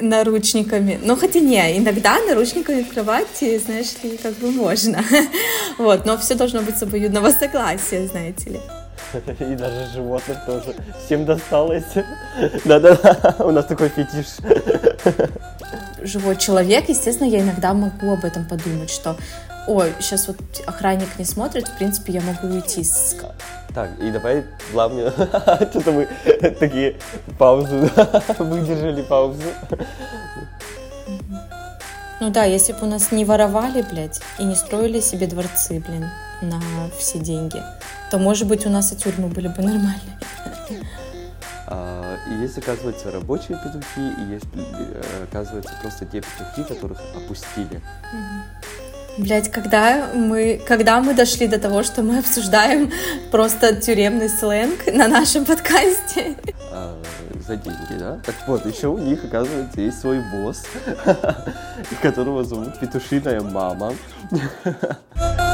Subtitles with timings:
[0.00, 0.98] наручниками.
[1.02, 5.02] Ну, хотя не, иногда наручниками в кровати, знаешь ли, как бы можно.
[5.78, 8.60] Вот, но все должно быть с обоюдного согласия, знаете ли.
[9.40, 10.74] И даже животных тоже.
[11.04, 11.84] Всем досталось.
[12.64, 14.26] Да-да-да, у нас такой фетиш.
[16.02, 19.16] Живой человек, естественно, я иногда могу об этом подумать, что
[19.66, 20.36] ой, сейчас вот
[20.66, 23.16] охранник не смотрит, в принципе, я могу уйти с...
[23.74, 25.10] Так, и давай главное,
[25.70, 26.08] что-то мы
[26.60, 26.96] такие
[27.38, 27.90] паузу,
[28.38, 29.42] выдержали паузу.
[32.20, 36.08] Ну да, если бы у нас не воровали, блядь, и не строили себе дворцы, блин,
[36.40, 36.60] на
[36.96, 37.60] все деньги,
[38.12, 40.18] то, может быть, у нас и тюрьмы были бы нормальные.
[41.66, 47.80] А, и есть, оказывается, рабочие петухи, и есть, э, оказывается, просто те петухи, которых опустили.
[49.16, 52.90] Блять, когда мы, когда мы дошли до того, что мы обсуждаем
[53.30, 56.36] просто тюремный сленг на нашем подкасте?
[56.72, 57.00] А,
[57.46, 58.18] за деньги, да?
[58.24, 60.64] Так вот, еще у них, оказывается, есть свой босс,
[62.02, 63.94] которого зовут Петушиная мама.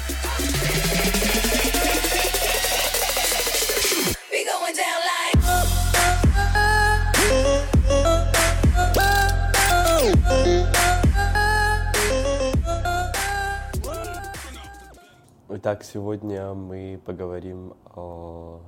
[15.63, 18.61] Итак, сегодня мы поговорим о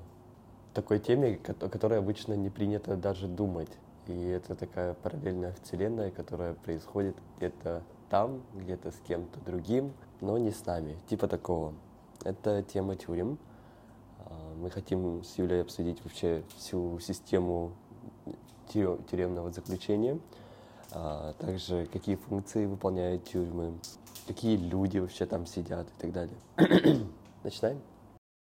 [0.75, 3.72] такой теме, о которой обычно не принято даже думать.
[4.05, 10.52] И это такая параллельная вселенная, которая происходит где-то там, где-то с кем-то другим, но не
[10.52, 10.95] с нами.
[11.09, 11.73] Типа такого.
[12.23, 13.39] Это тема тюрем.
[14.20, 17.71] А, мы хотим с Юлей обсудить вообще всю систему
[18.67, 20.20] тюремного заключения,
[20.92, 23.80] а также какие функции выполняют тюрьмы,
[24.28, 26.38] какие люди вообще там сидят и так далее.
[27.44, 27.82] Начинаем?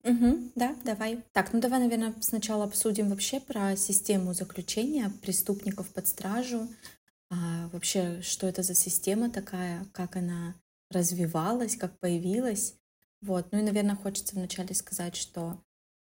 [0.05, 1.23] Угу, да, давай.
[1.33, 6.69] Так, ну давай, наверное, сначала обсудим вообще про систему заключения преступников под стражу.
[7.31, 10.55] А, вообще, что это за система такая, как она
[10.91, 12.75] развивалась, как появилась.
[13.21, 13.47] Вот.
[13.53, 15.59] Ну и, наверное, хочется вначале сказать, что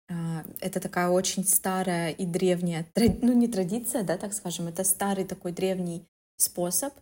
[0.09, 5.25] а, это такая очень старая и древняя, ну не традиция, да, так скажем, это старый
[5.25, 6.94] такой древний способ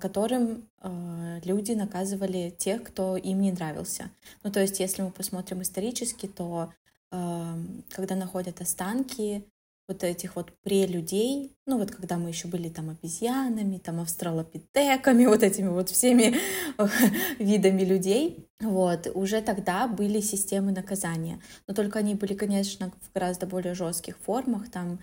[0.00, 4.10] которым а, люди наказывали тех, кто им не нравился.
[4.42, 6.72] Ну, то есть, если мы посмотрим исторически, то
[7.12, 7.58] а,
[7.90, 9.44] когда находят останки
[9.86, 15.42] вот этих вот прелюдей, ну вот когда мы еще были там обезьянами, там австралопитеками, вот
[15.42, 16.36] этими вот всеми
[17.38, 21.38] видами людей, вот, уже тогда были системы наказания.
[21.68, 24.98] Но только они были, конечно, в гораздо более жестких формах, там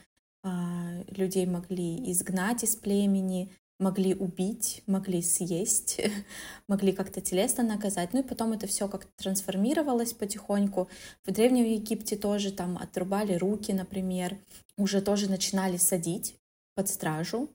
[1.15, 6.01] людей могли изгнать из племени, могли убить, могли съесть,
[6.67, 8.13] могли как-то телесно наказать.
[8.13, 10.89] Ну и потом это все как-то трансформировалось потихоньку.
[11.25, 14.37] В Древнем Египте тоже там отрубали руки, например,
[14.77, 16.35] уже тоже начинали садить
[16.75, 17.49] под стражу,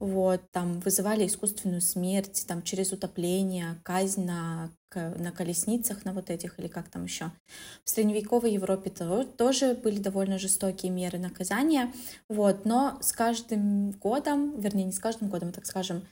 [0.00, 6.58] вот, там вызывали искусственную смерть, там через утопление, казнь на, на колесницах, на вот этих,
[6.58, 7.30] или как там еще.
[7.84, 11.92] В средневековой Европе тоже были довольно жестокие меры наказания,
[12.30, 16.02] вот, но с каждым годом, вернее, не с каждым годом, а, так скажем,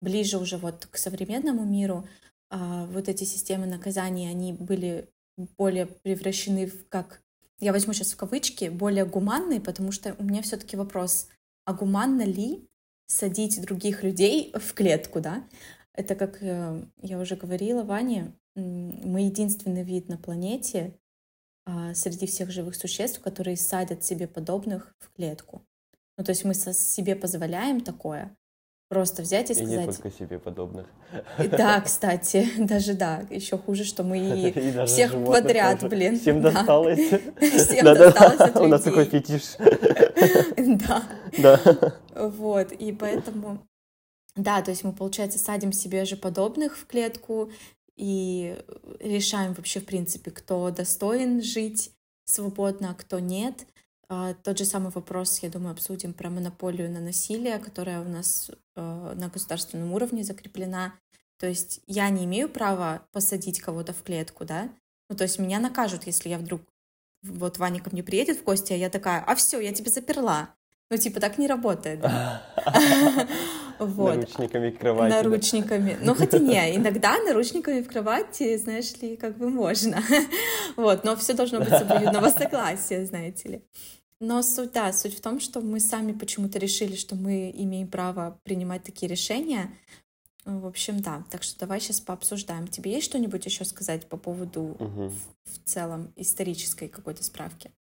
[0.00, 2.08] ближе уже вот к современному миру,
[2.50, 5.08] а, вот эти системы наказания, они были
[5.56, 7.22] более превращены в, как,
[7.60, 11.28] я возьму сейчас в кавычки, более гуманные, потому что у меня все-таки вопрос—
[11.66, 12.66] а гуманно ли
[13.06, 15.46] садить других людей в клетку, да?
[15.92, 20.98] Это, как э, я уже говорила Ване, мы единственный вид на планете
[21.66, 25.62] а, среди всех живых существ, которые садят себе подобных в клетку.
[26.16, 28.34] Ну, то есть мы себе позволяем такое,
[28.88, 29.72] просто взять и сказать...
[29.72, 30.86] И не только себе подобных.
[31.38, 33.26] Да, кстати, даже да.
[33.30, 34.52] Еще хуже, что мы и
[34.86, 35.90] всех подряд, тоже.
[35.90, 36.20] блин.
[36.20, 36.50] Всем да.
[36.50, 37.00] досталось.
[37.40, 39.56] Всем да, досталось от У нас такой фетиш.
[40.56, 41.02] Да.
[41.38, 41.60] Да.
[42.14, 43.58] Вот, и поэтому...
[44.34, 47.50] Да, то есть мы, получается, садим себе же подобных в клетку
[47.96, 48.62] и
[49.00, 51.90] решаем вообще, в принципе, кто достоин жить
[52.26, 53.66] свободно, а кто нет.
[54.08, 58.50] А, тот же самый вопрос, я думаю, обсудим про монополию на насилие, которая у нас
[58.76, 60.94] э, на государственном уровне закреплена.
[61.38, 64.70] То есть я не имею права посадить кого-то в клетку, да?
[65.08, 66.62] Ну, то есть меня накажут, если я вдруг...
[67.22, 70.54] Вот Ваня ко мне приедет в гости, а я такая, а все, я тебя заперла.
[70.90, 72.42] Ну, типа, так не работает, да?
[73.78, 74.14] Вот.
[74.14, 75.12] Наручниками к кровати.
[75.12, 75.98] Наручниками.
[76.00, 80.02] Ну, хотя не, иногда наручниками в кровати, знаешь ли, как бы можно.
[80.76, 83.62] Вот, но все должно быть с обоюдного согласия, знаете ли.
[84.18, 88.40] Но суть, да, суть в том, что мы сами почему-то решили, что мы имеем право
[88.44, 89.70] принимать такие решения.
[90.46, 91.24] В общем, да.
[91.30, 92.68] Так что давай сейчас пообсуждаем.
[92.68, 95.08] Тебе есть что-нибудь еще сказать по поводу угу.
[95.08, 97.72] в, в целом исторической какой-то справки?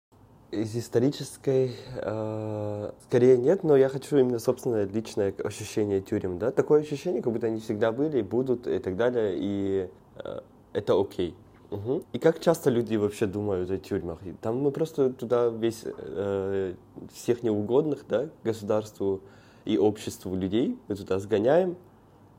[0.55, 6.83] Из исторической э, скорее нет, но я хочу именно собственное личное ощущение тюрем, да, такое
[6.83, 10.41] ощущение, как будто они всегда были, будут и так далее, и э,
[10.73, 11.35] это окей.
[11.71, 12.05] Угу.
[12.13, 14.19] И как часто люди вообще думают о тюрьмах?
[14.41, 16.75] Там мы просто туда весь э,
[17.13, 19.23] всех неугодных, да, государству
[19.65, 21.77] и обществу людей мы туда сгоняем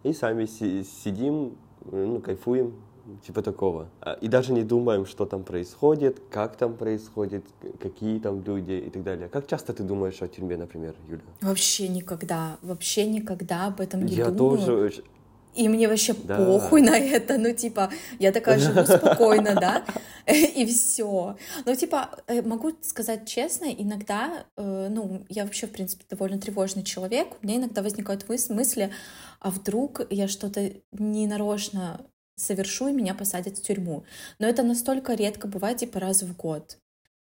[0.03, 1.57] и сами си сидим,
[1.91, 2.75] ну, кайфуем,
[3.25, 3.89] типа такого.
[4.01, 7.45] А, и даже не думаем, что там происходит, как там происходит,
[7.79, 9.29] какие там люди и так далее.
[9.29, 11.21] Как часто ты думаешь о тюрьме, например, Юля?
[11.41, 14.59] Вообще никогда, вообще никогда об этом не я думаю.
[14.59, 15.03] Я тоже
[15.55, 16.37] и мне вообще да.
[16.37, 19.85] похуй на это, ну, типа, я такая живу спокойно, да,
[20.27, 21.37] и все.
[21.65, 26.83] Ну, типа, э, могу сказать честно, иногда, э, ну, я вообще, в принципе, довольно тревожный
[26.83, 28.91] человек, у меня иногда возникают мысли,
[29.39, 34.03] а вдруг я что-то ненарочно совершу, и меня посадят в тюрьму.
[34.39, 36.77] Но это настолько редко бывает, типа раз в год.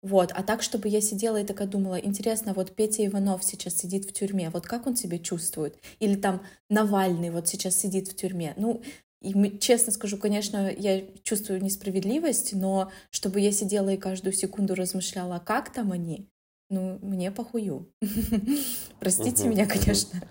[0.02, 4.06] Вот, а так, чтобы я сидела и такая думала, интересно, вот Петя Иванов сейчас сидит
[4.06, 5.78] в тюрьме, вот как он себя чувствует?
[6.00, 8.54] Или там Навальный вот сейчас сидит в тюрьме.
[8.56, 8.82] Ну,
[9.22, 15.40] и честно скажу, конечно, я чувствую несправедливость, но чтобы я сидела и каждую секунду размышляла,
[15.40, 16.30] как там они,
[16.70, 17.92] ну, мне похую.
[19.02, 20.22] Простите меня, конечно.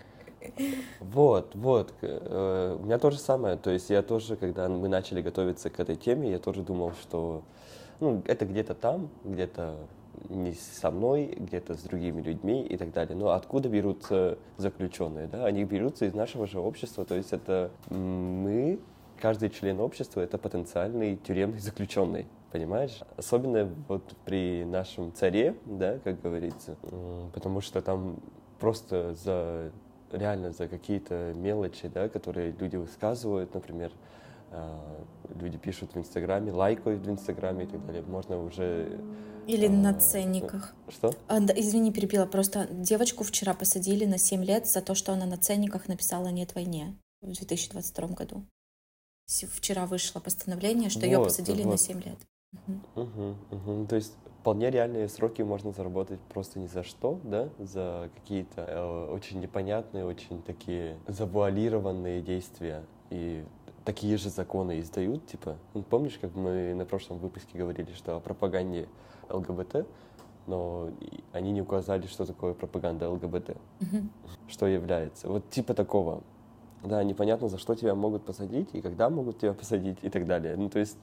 [1.01, 1.95] Вот, вот.
[2.03, 3.57] Э, у меня то же самое.
[3.57, 7.43] То есть я тоже, когда мы начали готовиться к этой теме, я тоже думал, что
[8.01, 9.77] ну, это где-то там, где-то
[10.29, 13.17] не со мной, где-то с другими людьми и так далее.
[13.17, 15.27] Но откуда берутся заключенные?
[15.27, 15.47] Да?
[15.47, 17.05] Они берутся из нашего же общества.
[17.05, 18.81] То есть это мы,
[19.21, 22.27] каждый член общества, это потенциальный тюремный заключенный.
[22.51, 23.01] Понимаешь?
[23.17, 26.77] Особенно вот при нашем царе, да, как говорится,
[27.35, 28.17] потому что там
[28.59, 29.71] просто за
[30.13, 33.93] реально за какие-то мелочи, да, которые люди высказывают, например,
[34.51, 35.05] а,
[35.41, 39.01] люди пишут в Инстаграме, лайкают в Инстаграме и так далее, можно уже...
[39.47, 40.75] Или а, на ценниках.
[40.89, 41.15] Что?
[41.27, 42.27] А, да, извини, перебила.
[42.27, 46.55] Просто девочку вчера посадили на 7 лет за то, что она на ценниках написала «нет
[46.55, 48.45] войне» в 2022 году.
[49.27, 51.73] Вчера вышло постановление, что вот, ее посадили вот.
[51.73, 52.19] на 7 лет.
[52.53, 53.03] Угу.
[53.03, 53.87] Угу, угу.
[53.87, 59.13] То есть вполне реальные сроки можно заработать просто ни за что, да, за какие-то э,
[59.13, 62.85] очень непонятные, очень такие завуалированные действия.
[63.11, 63.45] И
[63.85, 68.21] такие же законы издают, типа, ну, помнишь, как мы на прошлом выпуске говорили, что о
[68.21, 68.89] пропаганде
[69.31, 69.87] ЛГБТ,
[70.47, 70.91] но
[71.33, 73.51] они не указали, что такое пропаганда ЛГБТ,
[73.81, 74.09] mm-hmm.
[74.49, 75.29] что является.
[75.29, 76.23] Вот типа такого.
[76.85, 80.57] Да, непонятно, за что тебя могут посадить и когда могут тебя посадить и так далее.
[80.57, 80.97] Ну, то есть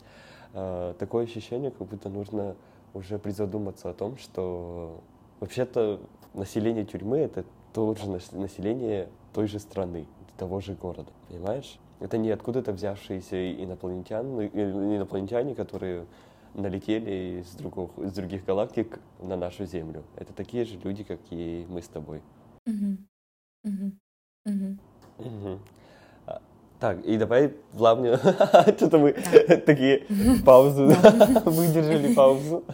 [0.54, 2.56] э, такое ощущение, как будто нужно
[2.96, 5.00] уже призадуматься о том, что
[5.40, 6.00] вообще-то
[6.34, 10.06] население тюрьмы— это тоже население той же страны,
[10.36, 11.78] того же города, понимаешь?
[12.00, 16.06] Это не откуда-то взявшиеся инопланетяне, инопланетяне, которые
[16.54, 20.02] налетели из, других, из других галактик на нашу Землю.
[20.16, 22.22] Это такие же люди, как и мы с тобой.
[22.66, 22.96] Угу.
[23.64, 23.92] Угу.
[24.46, 24.78] Угу.
[25.18, 25.58] Угу.
[26.78, 28.18] Так, и давай плавно.
[28.76, 30.04] Что-то мы такие
[30.44, 30.86] паузу
[31.44, 32.64] выдержали паузу.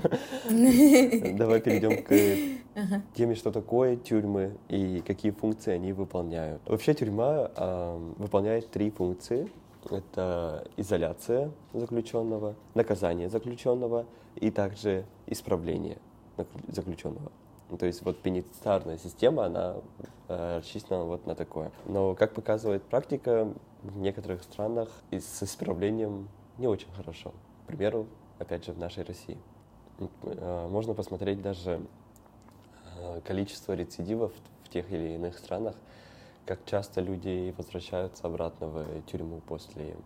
[0.50, 6.60] Давай перейдем к теме, что такое тюрьмы и какие функции они выполняют.
[6.66, 7.50] Вообще тюрьма
[8.16, 9.48] выполняет три функции.
[9.90, 14.06] Это изоляция заключенного, наказание заключенного
[14.36, 15.98] и также исправление
[16.68, 17.30] заключенного.
[17.78, 19.76] То есть вот пенитенциарная система, она
[20.28, 21.70] э, рассчитана вот на такое.
[21.86, 23.52] Но, как показывает практика,
[23.82, 27.32] в некоторых странах и с исправлением не очень хорошо.
[27.64, 28.06] К примеру,
[28.38, 29.38] опять же, в нашей России.
[30.22, 31.80] Э, можно посмотреть даже
[32.98, 34.32] э, количество рецидивов
[34.64, 35.74] в тех или иных странах,
[36.46, 39.96] как часто люди возвращаются обратно в тюрьму после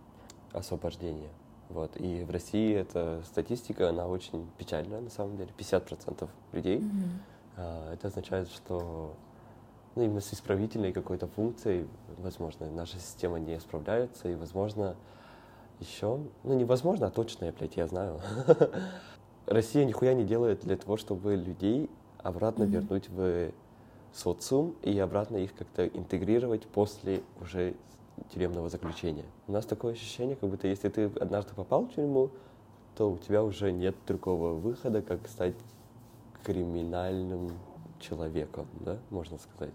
[0.53, 1.29] освобождения.
[1.69, 1.91] Вот.
[1.99, 5.51] И в России эта статистика, она очень печальная на самом деле.
[5.57, 6.77] 50% людей.
[6.77, 7.09] Mm-hmm.
[7.57, 9.13] Это означает, что
[9.95, 11.87] ну, именно с исправительной какой-то функцией,
[12.19, 14.95] возможно, наша система не справляется, и, возможно,
[15.79, 18.19] еще, ну, невозможно, а точно, я, блядь, я знаю.
[19.47, 22.67] Россия нихуя не делает для того, чтобы людей обратно mm-hmm.
[22.67, 23.51] вернуть в
[24.13, 27.75] социум и обратно их как-то интегрировать после уже
[28.33, 29.25] тюремного заключения.
[29.47, 32.29] У нас такое ощущение, как будто если ты однажды попал в тюрьму,
[32.95, 35.55] то у тебя уже нет другого выхода, как стать
[36.47, 37.51] криминальным
[37.99, 39.73] человеком, да, можно сказать.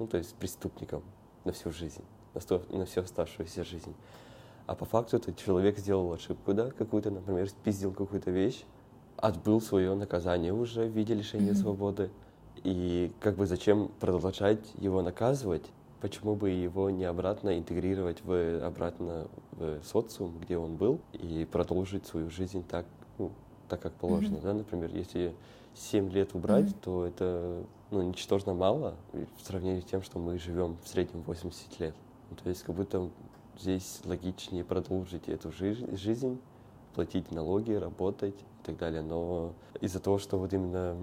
[0.00, 1.04] Ну, то есть преступником
[1.44, 2.02] на всю жизнь,
[2.34, 3.94] на, сто, на всю оставшуюся жизнь.
[4.66, 8.64] А по факту этот человек сделал ошибку, да, какую-то, например, спиздил какую-то вещь,
[9.18, 11.62] отбыл свое наказание уже в виде лишения mm-hmm.
[11.62, 12.10] свободы.
[12.64, 15.70] И как бы зачем продолжать его наказывать?
[16.00, 22.06] Почему бы его не обратно интегрировать в, обратно в социум, где он был, и продолжить
[22.06, 22.86] свою жизнь так,
[23.18, 23.30] ну,
[23.68, 24.42] так как положено, mm-hmm.
[24.42, 25.34] да, например, если
[25.74, 26.80] 7 лет убрать, mm-hmm.
[26.82, 31.80] то это ну, ничтожно мало в сравнении с тем, что мы живем в среднем 80
[31.80, 31.94] лет.
[32.30, 33.10] Ну, то есть как будто
[33.58, 36.40] здесь логичнее продолжить эту жизнь, жизнь,
[36.94, 39.02] платить налоги, работать и так далее.
[39.02, 40.96] Но из-за того, что вот именно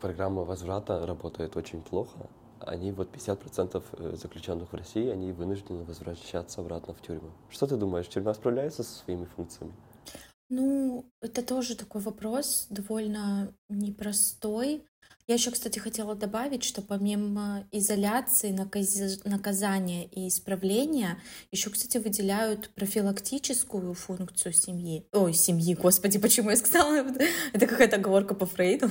[0.00, 2.28] программа возврата работает очень плохо,
[2.60, 7.30] они вот 50% э, заключенных в России, они вынуждены возвращаться обратно в тюрьму.
[7.50, 9.72] Что ты думаешь, тюрьма справляется со своими функциями?
[10.56, 14.84] Ну, это тоже такой вопрос довольно непростой.
[15.26, 18.52] Я еще, кстати, хотела добавить, что помимо изоляции,
[19.24, 21.18] наказания и исправления,
[21.50, 25.04] еще, кстати, выделяют профилактическую функцию семьи.
[25.10, 27.04] Ой, семьи, господи, почему я сказала?
[27.52, 28.88] Это какая-то оговорка по Фрейду.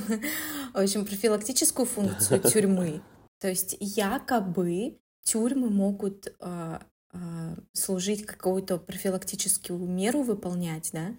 [0.74, 3.00] В общем, профилактическую функцию тюрьмы.
[3.40, 6.78] То есть якобы тюрьмы могут э,
[7.14, 11.14] э, служить какую-то профилактическую меру выполнять, да,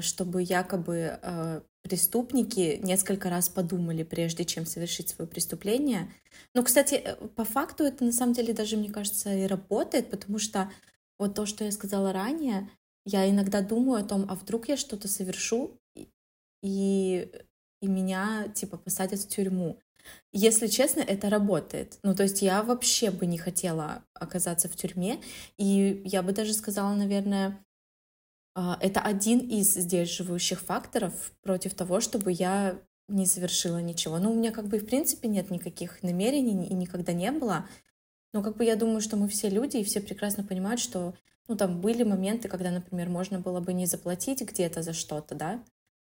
[0.00, 6.12] чтобы якобы э, преступники несколько раз подумали, прежде чем совершить свое преступление.
[6.54, 10.38] Ну, кстати, э, по факту это на самом деле даже, мне кажется, и работает, потому
[10.38, 10.70] что
[11.18, 12.68] вот то, что я сказала ранее,
[13.04, 15.78] я иногда думаю о том, а вдруг я что-то совершу,
[16.62, 17.30] и,
[17.80, 19.78] и меня, типа, посадят в тюрьму.
[20.32, 21.98] Если честно, это работает.
[22.02, 25.20] Ну, то есть я вообще бы не хотела оказаться в тюрьме,
[25.56, 27.67] и я бы даже сказала, наверное, а,
[28.80, 34.18] это один из сдерживающих факторов против того, чтобы я не совершила ничего.
[34.18, 37.66] Ну, у меня как бы в принципе нет никаких намерений и никогда не было.
[38.32, 41.14] Но как бы я думаю, что мы все люди, и все прекрасно понимают, что
[41.48, 45.64] ну, там были моменты, когда, например, можно было бы не заплатить где-то за что-то, да,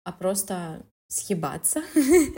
[0.04, 1.82] а просто съебаться.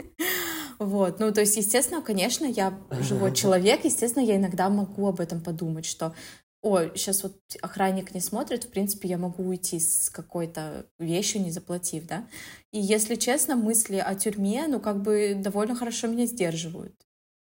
[0.79, 5.39] Вот, ну, то есть, естественно, конечно, я живой человек, естественно, я иногда могу об этом
[5.39, 6.15] подумать, что
[6.61, 11.51] ой, сейчас вот охранник не смотрит, в принципе, я могу уйти с какой-то вещью, не
[11.51, 12.27] заплатив, да.
[12.71, 16.95] И если честно, мысли о тюрьме, ну, как бы довольно хорошо меня сдерживают.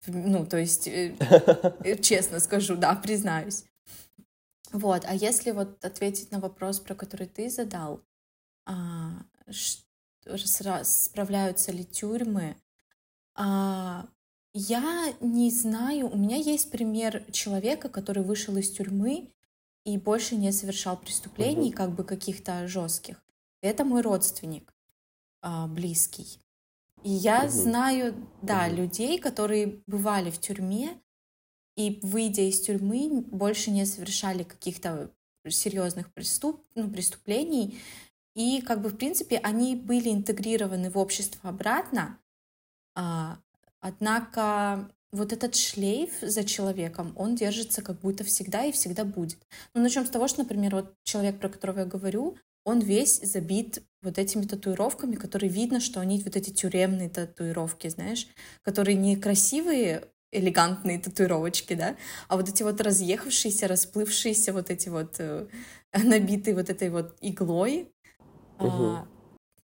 [0.07, 1.15] Ну, то есть, э,
[1.85, 3.65] э, честно скажу, да, признаюсь.
[4.73, 8.03] Вот, а если вот ответить на вопрос, про который ты задал,
[8.67, 9.23] а,
[10.83, 12.57] справляются ли тюрьмы,
[13.35, 14.07] а,
[14.59, 19.29] я не знаю, у меня есть пример человека, который вышел из тюрьмы
[19.85, 21.77] и больше не совершал преступлений, угу.
[21.77, 23.23] как бы каких-то жестких.
[23.61, 24.75] Это мой родственник
[25.43, 26.41] а, близкий.
[27.03, 27.51] И я угу.
[27.51, 28.77] знаю, да, угу.
[28.77, 30.99] людей, которые бывали в тюрьме
[31.77, 35.11] и, выйдя из тюрьмы, больше не совершали каких-то
[35.47, 37.79] серьезных преступ, ну, преступлений.
[38.35, 42.19] И, как бы, в принципе, они были интегрированы в общество обратно,
[42.95, 43.39] а,
[43.87, 49.39] Однако вот этот шлейф за человеком, он держится как будто всегда и всегда будет.
[49.75, 53.85] Ну, начнем с того, что, например, вот человек, про которого я говорю, он весь забит
[54.03, 58.27] вот этими татуировками, которые видно, что они вот эти тюремные татуировки, знаешь,
[58.63, 65.15] которые не красивые, элегантные татуировочки, да, а вот эти вот разъехавшиеся, расплывшиеся, вот эти вот
[65.21, 65.47] э,
[65.93, 67.93] набитые вот этой вот иглой.
[68.59, 68.69] Угу.
[68.69, 69.09] А,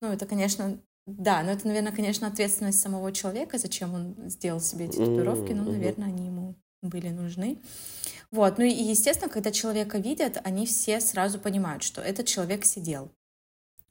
[0.00, 4.84] ну, это, конечно, да, но это, наверное, конечно, ответственность самого человека, зачем он сделал себе
[4.86, 7.58] эти татуировки, ну, наверное, они ему были нужны.
[8.30, 13.10] Вот, ну и, естественно, когда человека видят, они все сразу понимают, что этот человек сидел.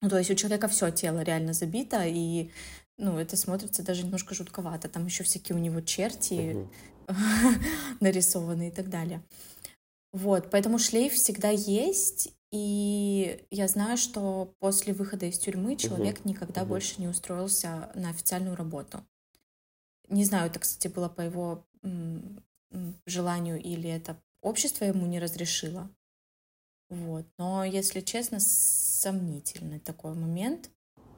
[0.02, 2.50] Ну, то есть у человека все тело реально забито, и,
[2.98, 4.90] ну, это смотрится даже немножко жутковато.
[4.90, 6.68] Там еще всякие у него черти
[8.00, 9.22] нарисованы и так далее.
[10.14, 16.30] Вот, поэтому шлейф всегда есть, и я знаю, что после выхода из тюрьмы человек угу.
[16.30, 16.72] никогда угу.
[16.72, 19.00] больше не устроился на официальную работу.
[20.10, 21.66] Не знаю, это, кстати, было по его
[23.06, 25.90] желанию или это общество ему не разрешило.
[26.90, 27.26] Вот.
[27.38, 28.40] Но, если честно,
[29.02, 30.70] сомнительный такой момент.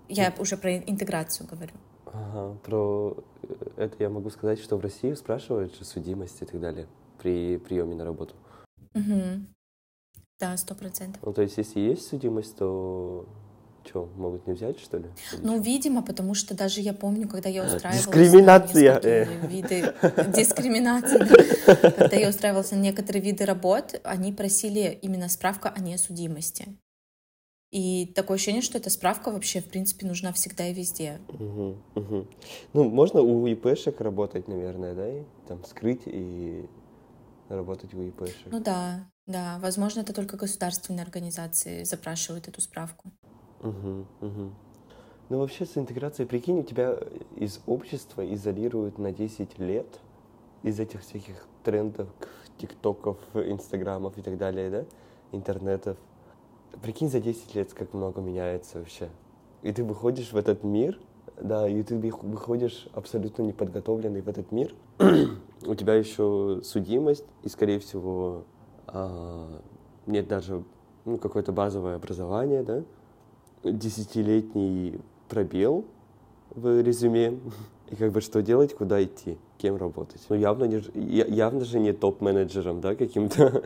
[0.07, 1.73] Я уже про интеграцию говорю.
[2.05, 6.87] Ага, про э, это я могу сказать, что в России спрашивают судимость и так далее
[7.17, 8.35] при приеме на работу.
[8.93, 9.45] Угу.
[10.43, 11.21] Да, сто процентов.
[11.23, 13.25] Ну, то есть, если есть судимость, то
[13.85, 15.05] что, могут не взять, что ли?
[15.41, 18.05] Ну, видимо, потому что даже я помню, когда я устраивалась...
[18.05, 19.25] Дискриминация!
[19.25, 19.93] На виды...
[20.35, 21.25] Дискриминация,
[21.91, 26.67] Когда я устраивалась на некоторые виды работ, они просили именно справка о несудимости.
[27.71, 31.19] И такое ощущение, что эта справка вообще, в принципе, нужна всегда и везде.
[31.29, 32.27] Угу, угу.
[32.73, 35.09] Ну, можно у ИПшек работать, наверное, да?
[35.09, 36.65] И там скрыть и
[37.47, 38.51] работать у ИПшек.
[38.51, 39.59] Ну да, да.
[39.61, 43.11] Возможно, это только государственные организации запрашивают эту справку.
[43.61, 44.51] Угу, угу.
[45.29, 46.97] Ну, вообще, с интеграцией, прикинь, у тебя
[47.35, 49.87] из общества изолируют на 10 лет
[50.63, 52.09] из этих всяких трендов,
[52.57, 54.85] тиктоков, инстаграмов и так далее, да,
[55.31, 55.97] интернетов.
[56.81, 59.09] Прикинь, за 10 лет как много меняется вообще.
[59.61, 60.99] И ты выходишь в этот мир,
[61.41, 64.75] да, и ты выходишь абсолютно неподготовленный в этот мир.
[65.65, 68.43] У тебя еще судимость, и, скорее всего,
[70.05, 70.63] нет даже
[71.05, 72.83] ну, какое-то базовое образование, да,
[73.63, 74.99] десятилетний
[75.29, 75.85] пробел
[76.51, 77.39] в резюме,
[77.89, 80.21] и как бы что делать, куда идти, кем работать.
[80.29, 83.63] Ну, явно, не, явно же не топ-менеджером, да, каким-то.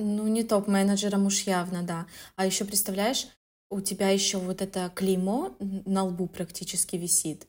[0.00, 2.06] Ну, не топ-менеджером уж явно, да.
[2.36, 3.26] А еще представляешь,
[3.68, 7.48] у тебя еще вот это клеймо на лбу практически висит,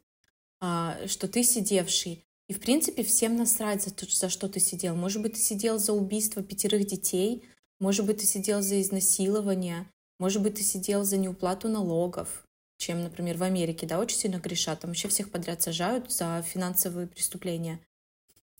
[0.60, 2.25] а, что ты сидевший.
[2.50, 4.96] И, в принципе, всем насрать за, то, за что ты сидел.
[4.96, 7.44] Может быть, ты сидел за убийство пятерых детей,
[7.79, 12.44] может быть, ты сидел за изнасилование, может быть, ты сидел за неуплату налогов,
[12.77, 14.79] чем, например, в Америке, да, очень сильно грешат.
[14.79, 17.79] Там вообще всех подряд сажают за финансовые преступления.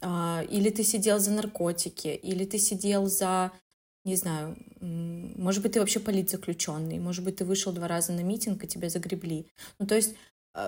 [0.02, 3.52] А, или ты сидел за наркотики, или ты сидел за,
[4.06, 8.64] не знаю, может быть, ты вообще политзаключенный, может быть, ты вышел два раза на митинг,
[8.64, 9.48] и тебя загребли.
[9.80, 10.16] Ну, то есть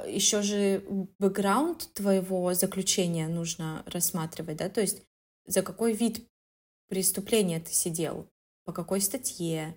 [0.08, 0.84] еще же
[1.20, 5.04] бэкграунд твоего заключения нужно рассматривать, да, то есть
[5.46, 6.26] за какой вид
[6.88, 8.28] преступления ты сидел,
[8.66, 9.76] по какой статье,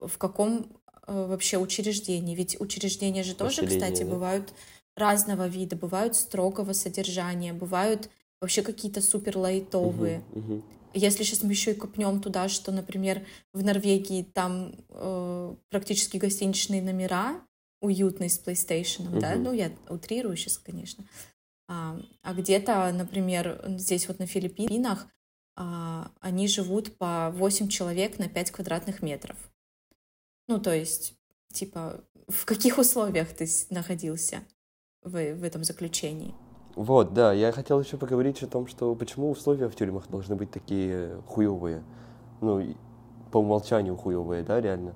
[0.00, 2.34] в каком э, вообще учреждении.
[2.34, 4.10] Ведь учреждения же тоже, кстати, да?
[4.10, 4.52] бывают
[4.96, 5.76] разного вида.
[5.76, 10.22] Бывают строгого содержания, бывают вообще какие-то супер лайтовые.
[10.32, 10.62] Угу, угу.
[10.94, 16.82] Если сейчас мы еще и копнем туда, что, например, в Норвегии там э, практически гостиничные
[16.82, 17.42] номера
[17.80, 19.20] уютные с PlayStation, угу.
[19.20, 21.04] да, ну я утрирую сейчас, конечно.
[21.68, 25.06] А, а где-то, например, здесь вот на Филиппинах
[25.56, 29.36] а, они живут по 8 человек на 5 квадратных метров.
[30.48, 31.14] Ну, то есть,
[31.52, 34.44] типа, в каких условиях ты находился
[35.02, 36.34] в, в этом заключении?
[36.74, 40.50] Вот, да, я хотел еще поговорить о том, что почему условия в тюрьмах должны быть
[40.50, 41.82] такие хуевые.
[42.40, 42.74] Ну,
[43.32, 44.94] по умолчанию хуевые, да, реально.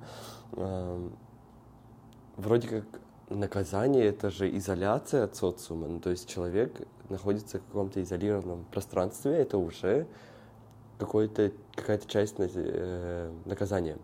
[2.37, 2.85] Вроде как
[3.29, 5.89] наказание это же изоляция от социума.
[5.89, 6.73] Ну, то есть человек
[7.09, 10.07] находится в каком-то изолированном пространстве, это уже
[10.99, 13.99] какая-то часть э, наказания.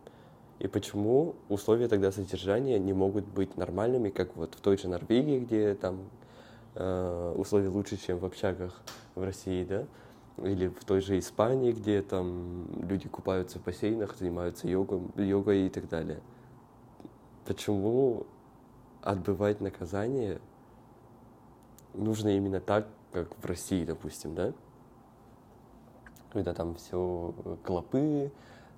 [0.58, 5.38] И почему условия тогда содержания не могут быть нормальными, как вот в той же Норвегии,
[5.38, 6.00] где там
[6.74, 8.82] э, условия лучше, чем в общагах
[9.14, 9.84] в России, да?
[10.38, 15.68] Или в той же Испании, где там люди купаются в бассейнах, занимаются йогой, йогой и
[15.68, 16.20] так далее.
[17.48, 18.26] Почему
[19.00, 20.38] отбывать наказание
[21.94, 24.52] нужно именно так, как в России, допустим, да?
[26.30, 27.32] Когда там все
[27.64, 28.30] клопы,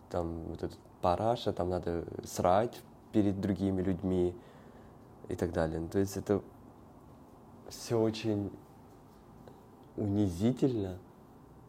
[0.09, 2.81] там вот этот параша, там надо срать
[3.11, 4.37] перед другими людьми
[5.29, 5.85] и так далее.
[5.89, 6.41] То есть это
[7.71, 8.53] все очень
[9.97, 10.97] унизительно.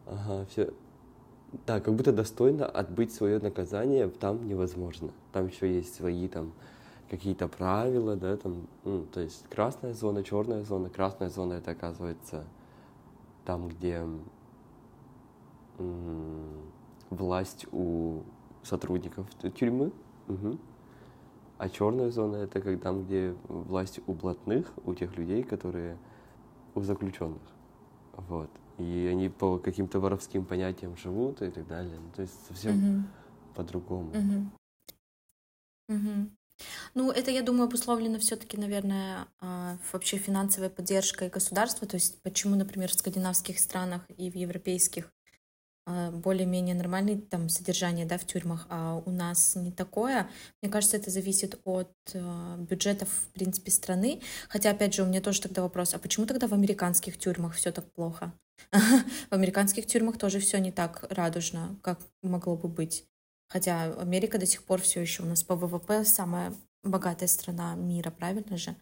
[0.06, 0.72] Ага, все.
[1.66, 5.10] Да, как будто достойно отбыть свое наказание там невозможно.
[5.32, 6.52] Там еще есть свои там
[7.12, 10.88] какие-то правила, да, там, ну, то есть красная зона, черная зона.
[10.88, 12.46] Красная зона это оказывается
[13.44, 14.02] там, где
[17.10, 18.22] власть у
[18.62, 19.92] сотрудников тюрьмы.
[20.28, 20.58] Угу.
[21.58, 25.98] А черная зона это как там, где власть у блатных, у тех людей, которые
[26.74, 27.42] у заключенных.
[28.16, 28.48] Вот.
[28.78, 32.00] И они по каким-то воровским понятиям живут и так далее.
[32.00, 33.04] Ну, то есть совсем угу.
[33.54, 34.10] по-другому.
[34.12, 35.94] Угу.
[35.94, 36.30] Угу.
[36.94, 41.86] Ну, это, я думаю, обусловлено все-таки, наверное, а, вообще финансовой поддержкой государства.
[41.86, 45.12] То есть почему, например, в скандинавских странах и в европейских
[45.84, 50.30] а, более-менее нормальное там содержание да, в тюрьмах, а у нас не такое.
[50.60, 54.20] Мне кажется, это зависит от э, бюджетов, в принципе, страны.
[54.48, 57.72] Хотя, опять же, у меня тоже тогда вопрос, а почему тогда в американских тюрьмах все
[57.72, 58.32] так плохо?
[58.70, 63.04] В американских тюрьмах тоже все не так радужно, как могло бы быть.
[63.52, 68.10] Хотя Америка до сих пор все еще у нас по ВВП самая богатая страна мира,
[68.10, 68.74] правильно же?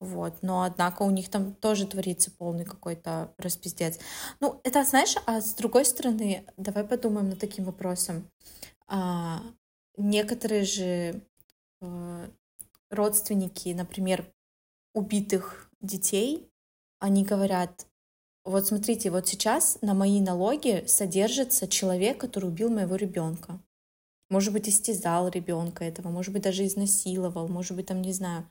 [0.00, 0.34] Вот.
[0.42, 3.98] Но, однако, у них там тоже творится полный какой-то распиздец.
[4.40, 8.28] Ну, это, знаешь, а с другой стороны, давай подумаем над таким вопросом.
[8.86, 9.40] А,
[9.96, 11.22] некоторые же
[11.80, 12.28] а,
[12.90, 14.30] родственники, например,
[14.92, 16.50] убитых детей,
[16.98, 17.86] они говорят,
[18.44, 23.58] вот смотрите, вот сейчас на мои налоги содержится человек, который убил моего ребенка.
[24.32, 28.50] Может быть, истязал ребенка этого, может быть, даже изнасиловал, может быть, там, не знаю,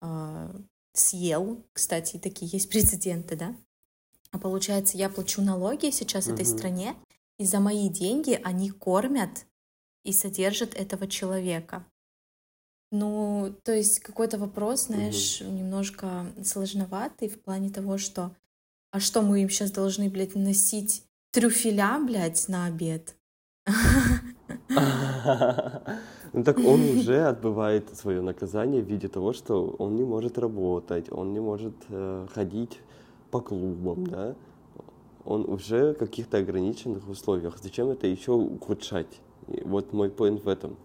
[0.00, 0.60] э,
[0.94, 1.62] съел.
[1.74, 3.54] Кстати, такие есть прецеденты, да?
[4.30, 6.34] А получается, я плачу налоги сейчас угу.
[6.34, 6.96] этой стране,
[7.38, 9.46] и за мои деньги они кормят
[10.02, 11.84] и содержат этого человека.
[12.90, 15.50] Ну, то есть какой-то вопрос, знаешь, угу.
[15.50, 18.34] немножко сложноватый в плане того, что
[18.90, 23.14] а что мы им сейчас должны, блядь, носить трюфеля, блядь, на обед?
[26.32, 31.10] Ну так он уже отбывает свое наказание в виде того, что он не может работать,
[31.10, 32.80] он не может э, ходить
[33.30, 34.34] по клубам, да?
[35.24, 37.58] Он уже в каких-то ограниченных условиях.
[37.62, 39.20] Зачем это еще ухудшать?
[39.48, 40.76] И вот мой point в этом.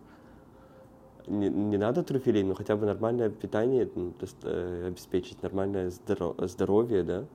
[1.28, 6.48] Не, не надо трюфелей, но хотя бы нормальное питание ну, есть, э, обеспечить, нормальное здоро-
[6.48, 7.26] здоровье, да?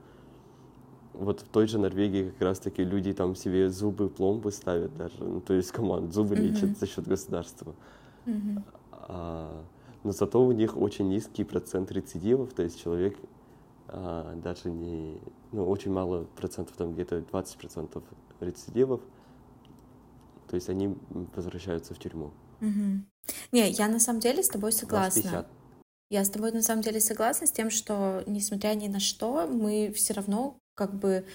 [1.19, 5.17] Вот в той же Норвегии как раз-таки люди там себе зубы, пломбы ставят даже.
[5.19, 6.41] Ну, то есть, команд, зубы mm-hmm.
[6.41, 7.75] лечат за счет государства.
[8.27, 8.63] Mm-hmm.
[8.93, 9.65] А,
[10.05, 13.17] но зато у них очень низкий процент рецидивов, то есть человек
[13.89, 15.21] а, даже не...
[15.51, 18.05] Ну, очень мало процентов, там где-то 20 процентов
[18.41, 19.01] рецидивов.
[20.49, 20.97] То есть они
[21.35, 22.31] возвращаются в тюрьму.
[22.61, 23.01] Mm-hmm.
[23.53, 25.47] Не, я на самом деле с тобой согласна.
[26.11, 29.93] Я с тобой на самом деле согласна с тем, что несмотря ни на что, мы
[29.95, 31.27] все равно как бы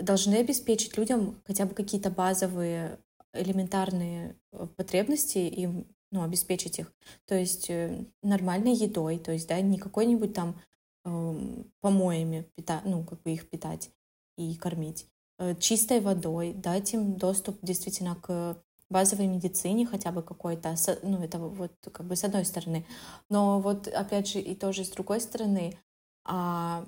[0.00, 3.00] должны обеспечить людям хотя бы какие-то базовые
[3.32, 6.92] элементарные э, потребности им ну, обеспечить их.
[7.26, 10.60] То есть э, нормальной едой, то есть, да, не какой-нибудь там
[11.04, 13.90] э, помоями пита, ну, как бы их питать
[14.38, 15.06] и кормить.
[15.38, 21.38] Э, чистой водой, дать им доступ действительно к базовой медицине хотя бы какой-то, ну, это
[21.38, 22.86] вот как бы с одной стороны.
[23.28, 25.76] Но вот опять же и тоже с другой стороны,
[26.24, 26.86] а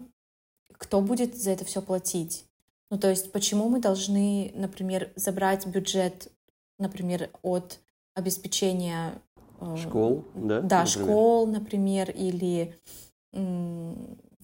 [0.73, 2.45] кто будет за это все платить?
[2.91, 6.31] Ну, то есть, почему мы должны, например, забрать бюджет,
[6.79, 7.81] например, от
[8.15, 9.21] обеспечения
[9.61, 10.61] э, школ, да?
[10.61, 10.87] Да, например.
[10.87, 12.75] школ, например, или